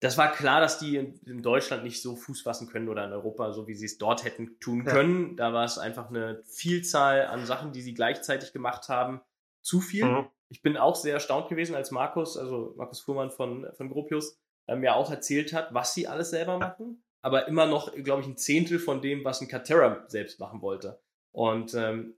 das 0.00 0.18
war 0.18 0.32
klar, 0.32 0.60
dass 0.60 0.78
die 0.78 0.96
in, 0.96 1.18
in, 1.24 1.42
Deutschland 1.42 1.82
nicht 1.82 2.02
so 2.02 2.16
Fuß 2.16 2.42
fassen 2.42 2.68
können 2.68 2.88
oder 2.88 3.04
in 3.04 3.12
Europa, 3.12 3.52
so 3.52 3.66
wie 3.66 3.74
sie 3.74 3.86
es 3.86 3.96
dort 3.96 4.24
hätten 4.24 4.58
tun 4.60 4.84
können. 4.84 5.30
Ja. 5.30 5.36
Da 5.36 5.52
war 5.54 5.64
es 5.64 5.78
einfach 5.78 6.10
eine 6.10 6.42
Vielzahl 6.44 7.26
an 7.26 7.46
Sachen, 7.46 7.72
die 7.72 7.80
sie 7.80 7.94
gleichzeitig 7.94 8.52
gemacht 8.52 8.88
haben, 8.90 9.22
zu 9.62 9.80
viel. 9.80 10.04
Mhm. 10.04 10.26
Ich 10.48 10.62
bin 10.62 10.76
auch 10.76 10.94
sehr 10.94 11.14
erstaunt 11.14 11.48
gewesen, 11.48 11.74
als 11.74 11.90
Markus, 11.90 12.36
also 12.36 12.74
Markus 12.76 13.00
Fuhrmann 13.00 13.30
von, 13.30 13.66
von 13.76 13.88
Gropius, 13.88 14.38
äh, 14.66 14.76
mir 14.76 14.94
auch 14.94 15.10
erzählt 15.10 15.54
hat, 15.54 15.72
was 15.72 15.94
sie 15.94 16.06
alles 16.06 16.30
selber 16.30 16.58
machen 16.58 17.02
aber 17.26 17.48
immer 17.48 17.66
noch, 17.66 17.92
glaube 17.92 18.22
ich, 18.22 18.28
ein 18.28 18.36
Zehntel 18.36 18.78
von 18.78 19.02
dem, 19.02 19.24
was 19.24 19.40
ein 19.40 19.48
Katerra 19.48 20.04
selbst 20.06 20.38
machen 20.38 20.62
wollte. 20.62 21.00
Und 21.32 21.74
ähm, 21.74 22.14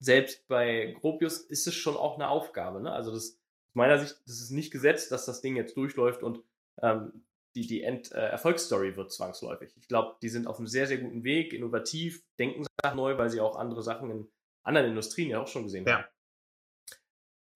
selbst 0.00 0.48
bei 0.48 0.96
Gropius 0.98 1.38
ist 1.38 1.68
es 1.68 1.76
schon 1.76 1.96
auch 1.96 2.16
eine 2.16 2.28
Aufgabe. 2.28 2.80
Ne? 2.80 2.90
Also 2.90 3.12
das, 3.12 3.38
aus 3.68 3.74
meiner 3.74 4.00
Sicht, 4.00 4.20
das 4.26 4.40
ist 4.40 4.50
nicht 4.50 4.72
gesetzt, 4.72 5.12
dass 5.12 5.26
das 5.26 5.42
Ding 5.42 5.54
jetzt 5.54 5.76
durchläuft 5.76 6.24
und 6.24 6.42
ähm, 6.82 7.24
die, 7.54 7.68
die 7.68 7.84
End-Erfolgsstory 7.84 8.88
äh, 8.88 8.96
wird 8.96 9.12
zwangsläufig. 9.12 9.70
Ich 9.76 9.86
glaube, 9.86 10.16
die 10.22 10.28
sind 10.28 10.48
auf 10.48 10.58
einem 10.58 10.66
sehr, 10.66 10.88
sehr 10.88 10.98
guten 10.98 11.22
Weg, 11.22 11.52
innovativ, 11.52 12.24
denken 12.40 12.66
Sachen 12.82 12.96
neu, 12.96 13.16
weil 13.16 13.30
sie 13.30 13.40
auch 13.40 13.54
andere 13.54 13.84
Sachen 13.84 14.10
in 14.10 14.28
anderen 14.64 14.88
Industrien 14.88 15.30
ja 15.30 15.40
auch 15.40 15.46
schon 15.46 15.62
gesehen 15.62 15.86
ja. 15.86 15.98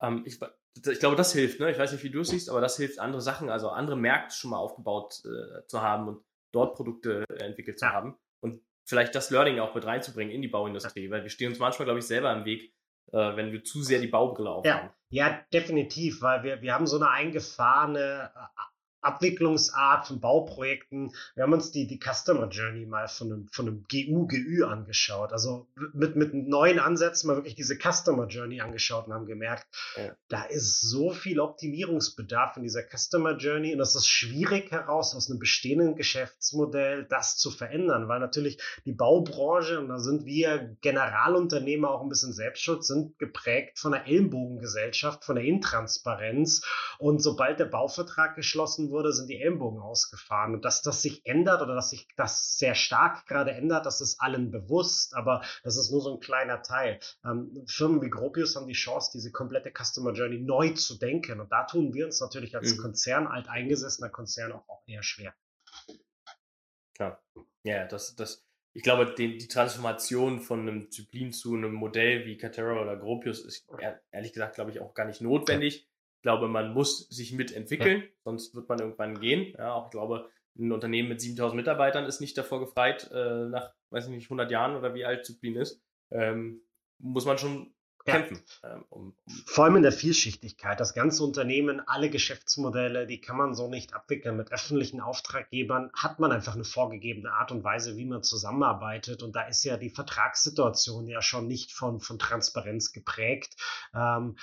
haben. 0.00 0.18
Ähm, 0.18 0.22
ich, 0.24 0.38
ich, 0.86 1.00
glaube, 1.00 1.16
das 1.16 1.32
hilft. 1.32 1.58
Ne? 1.58 1.68
Ich 1.72 1.78
weiß 1.80 1.90
nicht, 1.90 2.04
wie 2.04 2.10
du 2.10 2.20
es 2.20 2.28
siehst, 2.28 2.48
aber 2.48 2.60
das 2.60 2.76
hilft, 2.76 3.00
andere 3.00 3.22
Sachen, 3.22 3.50
also 3.50 3.70
andere 3.70 3.96
Märkte 3.96 4.36
schon 4.36 4.52
mal 4.52 4.58
aufgebaut 4.58 5.20
äh, 5.24 5.66
zu 5.66 5.82
haben 5.82 6.06
und 6.06 6.22
dort 6.52 6.76
Produkte 6.76 7.24
äh, 7.28 7.44
entwickelt 7.44 7.78
zu 7.78 7.86
ja. 7.86 7.92
haben. 7.92 8.16
Und 8.40 8.60
vielleicht 8.84 9.14
das 9.14 9.30
Learning 9.30 9.58
auch 9.58 9.74
mit 9.74 9.84
reinzubringen 9.84 10.34
in 10.34 10.42
die 10.42 10.48
Bauindustrie, 10.48 11.10
weil 11.10 11.22
wir 11.22 11.30
stehen 11.30 11.50
uns 11.50 11.58
manchmal, 11.58 11.86
glaube 11.86 12.00
ich, 12.00 12.06
selber 12.06 12.32
im 12.32 12.44
Weg, 12.44 12.72
äh, 13.12 13.36
wenn 13.36 13.52
wir 13.52 13.64
zu 13.64 13.82
sehr 13.82 14.00
die 14.00 14.08
Baubrille 14.08 14.50
aufhaben. 14.50 14.90
Ja, 15.10 15.28
ja, 15.28 15.40
definitiv, 15.52 16.22
weil 16.22 16.42
wir, 16.42 16.62
wir 16.62 16.74
haben 16.74 16.86
so 16.86 16.96
eine 16.96 17.10
eingefahrene 17.10 18.30
äh, 18.34 18.60
Abwicklungsart 19.02 20.06
von 20.06 20.20
Bauprojekten. 20.20 21.12
Wir 21.34 21.42
haben 21.42 21.52
uns 21.52 21.72
die, 21.72 21.86
die 21.86 21.98
Customer 21.98 22.48
Journey 22.48 22.86
mal 22.86 23.08
von 23.08 23.32
einem, 23.32 23.48
von 23.48 23.66
einem 23.66 23.84
GU, 23.90 24.26
GÜ 24.28 24.64
angeschaut. 24.64 25.32
Also 25.32 25.66
mit, 25.92 26.16
mit 26.16 26.32
neuen 26.32 26.78
Ansätzen 26.78 27.26
mal 27.26 27.36
wirklich 27.36 27.56
diese 27.56 27.76
Customer 27.76 28.26
Journey 28.28 28.60
angeschaut 28.60 29.06
und 29.06 29.12
haben 29.12 29.26
gemerkt, 29.26 29.66
ja. 29.96 30.14
da 30.28 30.44
ist 30.44 30.80
so 30.80 31.10
viel 31.10 31.40
Optimierungsbedarf 31.40 32.56
in 32.56 32.62
dieser 32.62 32.82
Customer 32.82 33.36
Journey 33.36 33.74
und 33.74 33.80
es 33.80 33.96
ist 33.96 34.08
schwierig 34.08 34.70
heraus 34.70 35.14
aus 35.16 35.28
einem 35.28 35.40
bestehenden 35.40 35.96
Geschäftsmodell 35.96 37.04
das 37.04 37.36
zu 37.36 37.50
verändern, 37.50 38.06
weil 38.08 38.20
natürlich 38.20 38.58
die 38.84 38.92
Baubranche, 38.92 39.80
und 39.80 39.88
da 39.88 39.98
sind 39.98 40.24
wir 40.24 40.76
Generalunternehmer 40.80 41.90
auch 41.90 42.02
ein 42.02 42.08
bisschen 42.08 42.32
Selbstschutz, 42.32 42.86
sind 42.86 43.18
geprägt 43.18 43.80
von 43.80 43.92
der 43.92 44.06
Ellenbogengesellschaft, 44.06 45.24
von 45.24 45.34
der 45.34 45.44
Intransparenz 45.44 46.64
und 46.98 47.20
sobald 47.20 47.58
der 47.58 47.64
Bauvertrag 47.66 48.36
geschlossen 48.36 48.91
wurde, 48.92 49.12
sind 49.12 49.28
die 49.28 49.40
Ellenbogen 49.40 49.81
ausgefahren. 49.81 50.55
Und 50.55 50.64
dass 50.64 50.83
das 50.83 51.02
sich 51.02 51.26
ändert 51.26 51.62
oder 51.62 51.74
dass 51.74 51.90
sich 51.90 52.07
das 52.16 52.57
sehr 52.57 52.74
stark 52.74 53.26
gerade 53.26 53.50
ändert, 53.52 53.87
das 53.87 54.00
ist 54.00 54.20
allen 54.20 54.50
bewusst, 54.50 55.14
aber 55.14 55.42
das 55.64 55.76
ist 55.76 55.90
nur 55.90 56.00
so 56.00 56.14
ein 56.14 56.20
kleiner 56.20 56.62
Teil. 56.62 57.00
Ähm, 57.24 57.64
Firmen 57.66 58.02
wie 58.02 58.11
Gropius 58.11 58.55
haben 58.55 58.68
die 58.68 58.74
Chance, 58.74 59.11
diese 59.14 59.33
komplette 59.33 59.72
Customer 59.72 60.12
Journey 60.12 60.38
neu 60.38 60.70
zu 60.74 60.98
denken. 60.98 61.40
Und 61.40 61.50
da 61.50 61.64
tun 61.64 61.92
wir 61.94 62.07
uns 62.07 62.20
natürlich 62.20 62.55
als 62.55 62.76
mhm. 62.76 62.83
Konzern, 62.83 63.26
alteingesessener 63.26 64.11
Konzern 64.11 64.52
auch, 64.52 64.68
auch 64.68 64.83
eher 64.87 65.02
schwer. 65.02 65.35
Klar. 66.94 67.22
Ja, 67.64 67.87
das, 67.87 68.14
das, 68.14 68.44
ich 68.74 68.83
glaube, 68.83 69.14
die, 69.16 69.38
die 69.38 69.48
Transformation 69.48 70.40
von 70.40 70.61
einem 70.61 70.90
Zyklin 70.90 71.33
zu 71.33 71.55
einem 71.55 71.72
Modell 71.72 72.26
wie 72.26 72.37
Catera 72.37 72.81
oder 72.81 72.96
Gropius 72.96 73.44
ist 73.44 73.66
ehrlich 74.11 74.33
gesagt, 74.33 74.57
glaube 74.57 74.70
ich, 74.70 74.81
auch 74.81 74.94
gar 74.94 75.07
nicht 75.07 75.20
notwendig. 75.20 75.88
Ich 76.22 76.24
glaube, 76.24 76.46
man 76.46 76.72
muss 76.72 77.08
sich 77.08 77.32
mitentwickeln, 77.32 78.02
ja. 78.02 78.08
sonst 78.22 78.54
wird 78.54 78.68
man 78.68 78.78
irgendwann 78.78 79.18
gehen. 79.18 79.56
Ja, 79.58 79.72
auch 79.72 79.87
ich 79.87 79.90
glaube, 79.90 80.30
ein 80.56 80.70
Unternehmen 80.70 81.08
mit 81.08 81.20
7000 81.20 81.56
Mitarbeitern 81.56 82.04
ist 82.04 82.20
nicht 82.20 82.38
davor 82.38 82.61
gefreit, 82.61 83.11
äh, 83.12 83.46
nach, 83.46 83.72
weiß 83.90 84.04
ich 84.04 84.11
nicht, 84.12 84.26
100 84.26 84.48
Jahren 84.48 84.76
oder 84.76 84.94
wie 84.94 85.04
alt 85.04 85.26
Zyklin 85.26 85.56
ist. 85.56 85.82
Ähm, 86.12 86.61
muss 86.98 87.24
man 87.24 87.38
schon 87.38 87.74
kämpfen. 88.04 88.42
Ja. 88.62 88.74
Ähm, 88.74 88.85
um, 88.88 89.16
um 89.24 89.32
Vor 89.46 89.64
allem 89.64 89.76
in 89.76 89.82
der 89.82 89.92
Vielschichtigkeit. 89.92 90.78
Das 90.80 90.94
ganze 90.94 91.22
Unternehmen, 91.24 91.80
alle 91.87 92.11
Geschäftsmodelle, 92.11 93.06
die 93.06 93.20
kann 93.20 93.37
man 93.37 93.54
so 93.54 93.68
nicht 93.68 93.94
abwickeln. 93.94 94.37
Mit 94.37 94.52
öffentlichen 94.52 95.00
Auftraggebern 95.00 95.90
hat 95.94 96.18
man 96.18 96.32
einfach 96.32 96.54
eine 96.54 96.64
vorgegebene 96.64 97.32
Art 97.32 97.52
und 97.52 97.64
Weise, 97.64 97.96
wie 97.96 98.04
man 98.04 98.22
zusammenarbeitet. 98.22 99.22
Und 99.22 99.37
da 99.37 99.42
ist 99.42 99.64
ja 99.64 99.76
die 99.76 99.90
Vertragssituation 99.90 101.06
ja 101.08 101.22
schon 101.22 101.46
nicht 101.46 101.72
von, 101.72 102.00
von 102.00 102.18
Transparenz 102.18 102.92
geprägt. 102.92 103.56
Ähm, 103.94 104.37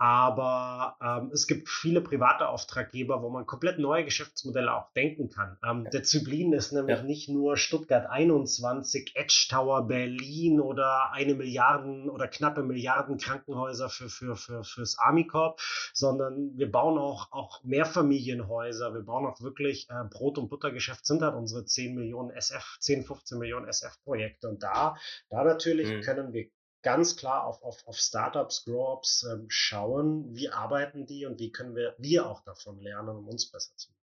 aber 0.00 0.96
ähm, 1.02 1.30
es 1.30 1.46
gibt 1.46 1.68
viele 1.68 2.00
private 2.00 2.48
Auftraggeber, 2.48 3.20
wo 3.22 3.28
man 3.28 3.44
komplett 3.44 3.78
neue 3.78 4.02
Geschäftsmodelle 4.02 4.74
auch 4.74 4.90
denken 4.94 5.28
kann. 5.28 5.58
Ähm, 5.62 5.84
ja. 5.84 5.90
Der 5.90 6.02
Zyblin 6.04 6.54
ist 6.54 6.72
nämlich 6.72 6.96
ja. 6.96 7.02
nicht 7.02 7.28
nur 7.28 7.58
Stuttgart 7.58 8.06
21, 8.08 9.12
Edge 9.14 9.48
Tower 9.50 9.86
Berlin 9.86 10.58
oder 10.58 11.12
eine 11.12 11.34
Milliarden 11.34 12.08
oder 12.08 12.28
knappe 12.28 12.62
Milliarden 12.62 13.18
Krankenhäuser 13.18 13.90
für, 13.90 14.08
für, 14.08 14.36
für, 14.36 14.64
fürs 14.64 14.98
Army 14.98 15.26
Corp, 15.26 15.60
sondern 15.92 16.56
wir 16.56 16.72
bauen 16.72 16.96
auch, 16.96 17.30
auch 17.30 17.62
Mehrfamilienhäuser. 17.62 18.94
Wir 18.94 19.02
bauen 19.02 19.26
auch 19.26 19.42
wirklich 19.42 19.86
äh, 19.90 20.04
Brot- 20.08 20.38
und 20.38 20.48
Buttergeschäft 20.48 21.04
sind 21.04 21.20
halt 21.20 21.34
unsere 21.34 21.66
10 21.66 21.94
Millionen 21.94 22.30
SF, 22.30 22.78
10, 22.80 23.04
15 23.04 23.38
Millionen 23.38 23.68
SF-Projekte. 23.68 24.48
Und 24.48 24.62
da, 24.62 24.96
da 25.28 25.44
natürlich 25.44 25.90
mhm. 25.90 26.00
können 26.00 26.32
wir 26.32 26.48
ganz 26.82 27.16
klar 27.16 27.44
auf, 27.44 27.62
auf, 27.62 27.86
auf 27.86 27.96
Startups, 27.96 28.64
Grow-Ups 28.64 29.26
ähm, 29.30 29.46
schauen, 29.48 30.34
wie 30.34 30.48
arbeiten 30.48 31.06
die 31.06 31.26
und 31.26 31.38
wie 31.38 31.52
können 31.52 31.74
wir, 31.74 31.94
wir 31.98 32.26
auch 32.26 32.42
davon 32.44 32.80
lernen, 32.80 33.16
um 33.16 33.28
uns 33.28 33.50
besser 33.50 33.74
zu 33.76 33.90
machen. 33.90 34.00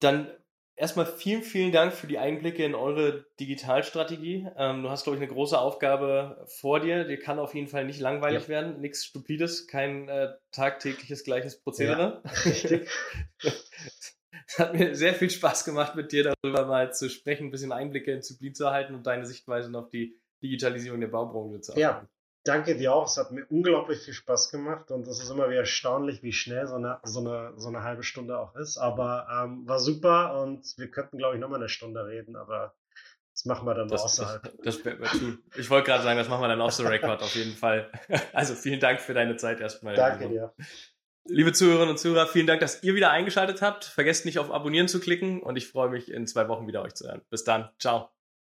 Dann 0.00 0.36
erstmal 0.76 1.06
vielen, 1.06 1.42
vielen 1.42 1.72
Dank 1.72 1.94
für 1.94 2.06
die 2.06 2.18
Einblicke 2.18 2.62
in 2.64 2.74
eure 2.74 3.24
Digitalstrategie. 3.40 4.46
Ähm, 4.56 4.82
du 4.82 4.90
hast, 4.90 5.04
glaube 5.04 5.16
ich, 5.16 5.22
eine 5.22 5.32
große 5.32 5.58
Aufgabe 5.58 6.44
vor 6.46 6.80
dir. 6.80 7.04
Dir 7.04 7.18
kann 7.18 7.38
auf 7.38 7.54
jeden 7.54 7.68
Fall 7.68 7.86
nicht 7.86 8.00
langweilig 8.00 8.42
ja. 8.42 8.48
werden. 8.48 8.80
Nichts 8.80 9.04
Stupides, 9.04 9.66
kein 9.66 10.08
äh, 10.08 10.34
tagtägliches 10.52 11.24
gleiches 11.24 11.60
Prozedere. 11.60 12.22
Ja, 12.24 12.30
richtig. 12.44 12.90
Es 14.46 14.58
hat 14.58 14.74
mir 14.74 14.94
sehr 14.94 15.14
viel 15.14 15.30
Spaß 15.30 15.64
gemacht, 15.64 15.94
mit 15.94 16.12
dir 16.12 16.34
darüber 16.42 16.66
mal 16.66 16.92
zu 16.92 17.10
sprechen, 17.10 17.46
ein 17.46 17.50
bisschen 17.50 17.72
Einblicke 17.72 18.12
in 18.12 18.22
Zyklin 18.22 18.54
zu 18.54 18.64
erhalten 18.64 18.94
und 18.94 19.06
deine 19.06 19.26
Sichtweisen 19.26 19.74
auf 19.74 19.90
die 19.90 20.18
Digitalisierung 20.42 21.00
der 21.00 21.08
Baubranche 21.08 21.60
zu 21.60 21.72
haben. 21.72 21.80
Ja, 21.80 22.08
danke 22.44 22.76
dir 22.76 22.94
auch. 22.94 23.06
Es 23.06 23.16
hat 23.16 23.32
mir 23.32 23.44
unglaublich 23.46 24.00
viel 24.00 24.14
Spaß 24.14 24.50
gemacht 24.50 24.90
und 24.90 25.06
es 25.06 25.20
ist 25.20 25.30
immer 25.30 25.48
wieder 25.48 25.60
erstaunlich, 25.60 26.22
wie 26.22 26.32
schnell 26.32 26.66
so 26.66 26.76
eine, 26.76 27.00
so 27.02 27.20
eine, 27.20 27.54
so 27.56 27.68
eine 27.68 27.82
halbe 27.82 28.02
Stunde 28.02 28.38
auch 28.38 28.54
ist. 28.54 28.78
Aber 28.78 29.26
ähm, 29.30 29.66
war 29.66 29.80
super 29.80 30.40
und 30.40 30.74
wir 30.78 30.90
könnten, 30.90 31.18
glaube 31.18 31.34
ich, 31.34 31.40
nochmal 31.40 31.58
eine 31.58 31.68
Stunde 31.68 32.06
reden, 32.06 32.36
aber 32.36 32.74
das 33.32 33.44
machen 33.44 33.66
wir 33.66 33.74
dann 33.74 33.88
das, 33.88 34.02
außerhalb. 34.02 34.42
Das, 34.62 34.82
das, 34.82 35.20
ich 35.56 35.68
wollte 35.68 35.86
gerade 35.90 36.02
sagen, 36.02 36.18
das 36.18 36.28
machen 36.28 36.40
wir 36.40 36.48
dann 36.48 36.60
off 36.62 36.72
the 36.72 36.84
record 36.84 37.22
auf 37.22 37.34
jeden 37.34 37.54
Fall. 37.54 37.90
Also 38.32 38.54
vielen 38.54 38.80
Dank 38.80 39.00
für 39.00 39.12
deine 39.12 39.36
Zeit 39.36 39.60
erstmal. 39.60 39.94
Danke 39.94 40.28
dir. 40.28 40.54
Liebe 41.28 41.52
Zuhörerinnen 41.52 41.90
und 41.90 41.98
Zuhörer, 41.98 42.26
vielen 42.26 42.46
Dank, 42.46 42.60
dass 42.60 42.82
ihr 42.82 42.94
wieder 42.94 43.10
eingeschaltet 43.10 43.62
habt. 43.62 43.84
Vergesst 43.84 44.24
nicht 44.24 44.38
auf 44.38 44.50
Abonnieren 44.50 44.88
zu 44.88 45.00
klicken 45.00 45.42
und 45.42 45.56
ich 45.56 45.68
freue 45.68 45.90
mich 45.90 46.10
in 46.10 46.26
zwei 46.26 46.48
Wochen 46.48 46.66
wieder 46.66 46.82
euch 46.82 46.94
zu 46.94 47.08
hören. 47.08 47.22
Bis 47.30 47.44
dann. 47.44 47.68
Ciao. 47.78 48.15